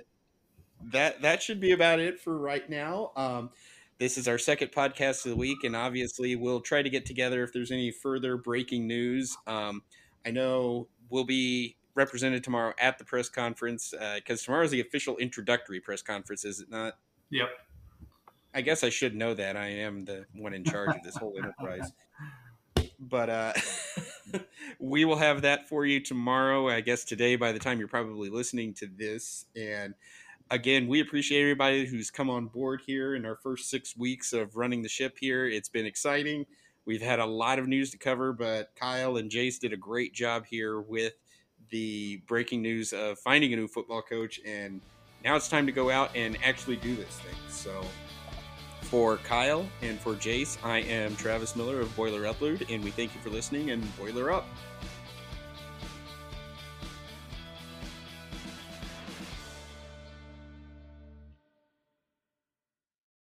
that 0.92 1.22
that 1.22 1.42
should 1.42 1.60
be 1.60 1.72
about 1.72 2.00
it 2.00 2.20
for 2.20 2.36
right 2.36 2.68
now. 2.68 3.12
Um, 3.16 3.50
this 3.98 4.18
is 4.18 4.26
our 4.28 4.38
second 4.38 4.72
podcast 4.72 5.24
of 5.24 5.30
the 5.30 5.36
week, 5.36 5.64
and 5.64 5.76
obviously 5.76 6.36
we'll 6.36 6.60
try 6.60 6.82
to 6.82 6.90
get 6.90 7.06
together 7.06 7.42
if 7.44 7.52
there's 7.52 7.70
any 7.70 7.90
further 7.90 8.36
breaking 8.36 8.86
news. 8.86 9.36
Um, 9.46 9.82
I 10.26 10.30
know 10.30 10.88
we'll 11.10 11.24
be 11.24 11.76
represented 11.94 12.42
tomorrow 12.42 12.74
at 12.78 12.98
the 12.98 13.04
press 13.04 13.28
conference 13.28 13.94
because 14.16 14.42
uh, 14.42 14.44
tomorrow 14.44 14.64
is 14.64 14.72
the 14.72 14.80
official 14.80 15.16
introductory 15.18 15.80
press 15.80 16.02
conference, 16.02 16.44
is 16.44 16.60
it 16.60 16.70
not? 16.70 16.98
Yep. 17.30 17.48
I 18.54 18.60
guess 18.60 18.84
I 18.84 18.88
should 18.88 19.14
know 19.14 19.34
that. 19.34 19.56
I 19.56 19.66
am 19.68 20.04
the 20.04 20.26
one 20.32 20.54
in 20.54 20.64
charge 20.64 20.94
of 20.94 21.02
this 21.02 21.16
whole 21.16 21.34
enterprise. 21.36 21.92
But 23.00 23.28
uh, 23.28 23.52
we 24.78 25.04
will 25.04 25.16
have 25.16 25.42
that 25.42 25.68
for 25.68 25.86
you 25.86 26.00
tomorrow. 26.00 26.68
I 26.68 26.80
guess 26.80 27.04
today, 27.04 27.36
by 27.36 27.52
the 27.52 27.58
time 27.58 27.78
you're 27.78 27.88
probably 27.88 28.30
listening 28.30 28.74
to 28.74 28.86
this. 28.86 29.46
And 29.56 29.94
again, 30.50 30.86
we 30.86 31.00
appreciate 31.00 31.42
everybody 31.42 31.86
who's 31.86 32.10
come 32.10 32.30
on 32.30 32.46
board 32.46 32.82
here 32.86 33.14
in 33.14 33.24
our 33.24 33.36
first 33.36 33.70
six 33.70 33.96
weeks 33.96 34.32
of 34.32 34.56
running 34.56 34.82
the 34.82 34.88
ship 34.88 35.16
here. 35.18 35.46
It's 35.46 35.68
been 35.68 35.86
exciting. 35.86 36.46
we've 36.86 37.02
had 37.02 37.18
a 37.18 37.26
lot 37.26 37.58
of 37.58 37.66
news 37.66 37.90
to 37.92 37.98
cover, 37.98 38.32
but 38.32 38.70
Kyle 38.76 39.16
and 39.16 39.30
Jace 39.30 39.58
did 39.58 39.72
a 39.72 39.76
great 39.76 40.12
job 40.12 40.44
here 40.44 40.80
with 40.80 41.14
the 41.70 42.18
breaking 42.26 42.62
news 42.62 42.92
of 42.92 43.18
finding 43.18 43.52
a 43.52 43.56
new 43.56 43.66
football 43.66 44.02
coach, 44.02 44.38
and 44.46 44.80
now 45.24 45.34
it's 45.34 45.48
time 45.48 45.64
to 45.66 45.72
go 45.72 45.90
out 45.90 46.14
and 46.14 46.36
actually 46.44 46.76
do 46.76 46.94
this 46.94 47.18
thing. 47.20 47.34
So, 47.48 47.82
for 48.94 49.16
Kyle 49.16 49.68
and 49.82 49.98
for 49.98 50.14
Jace, 50.14 50.56
I 50.62 50.78
am 50.78 51.16
Travis 51.16 51.56
Miller 51.56 51.80
of 51.80 51.96
Boiler 51.96 52.32
Upload, 52.32 52.72
and 52.72 52.84
we 52.84 52.92
thank 52.92 53.12
you 53.12 53.20
for 53.22 53.28
listening 53.28 53.72
and 53.72 53.82
Boiler 53.96 54.30
Up. 54.30 54.46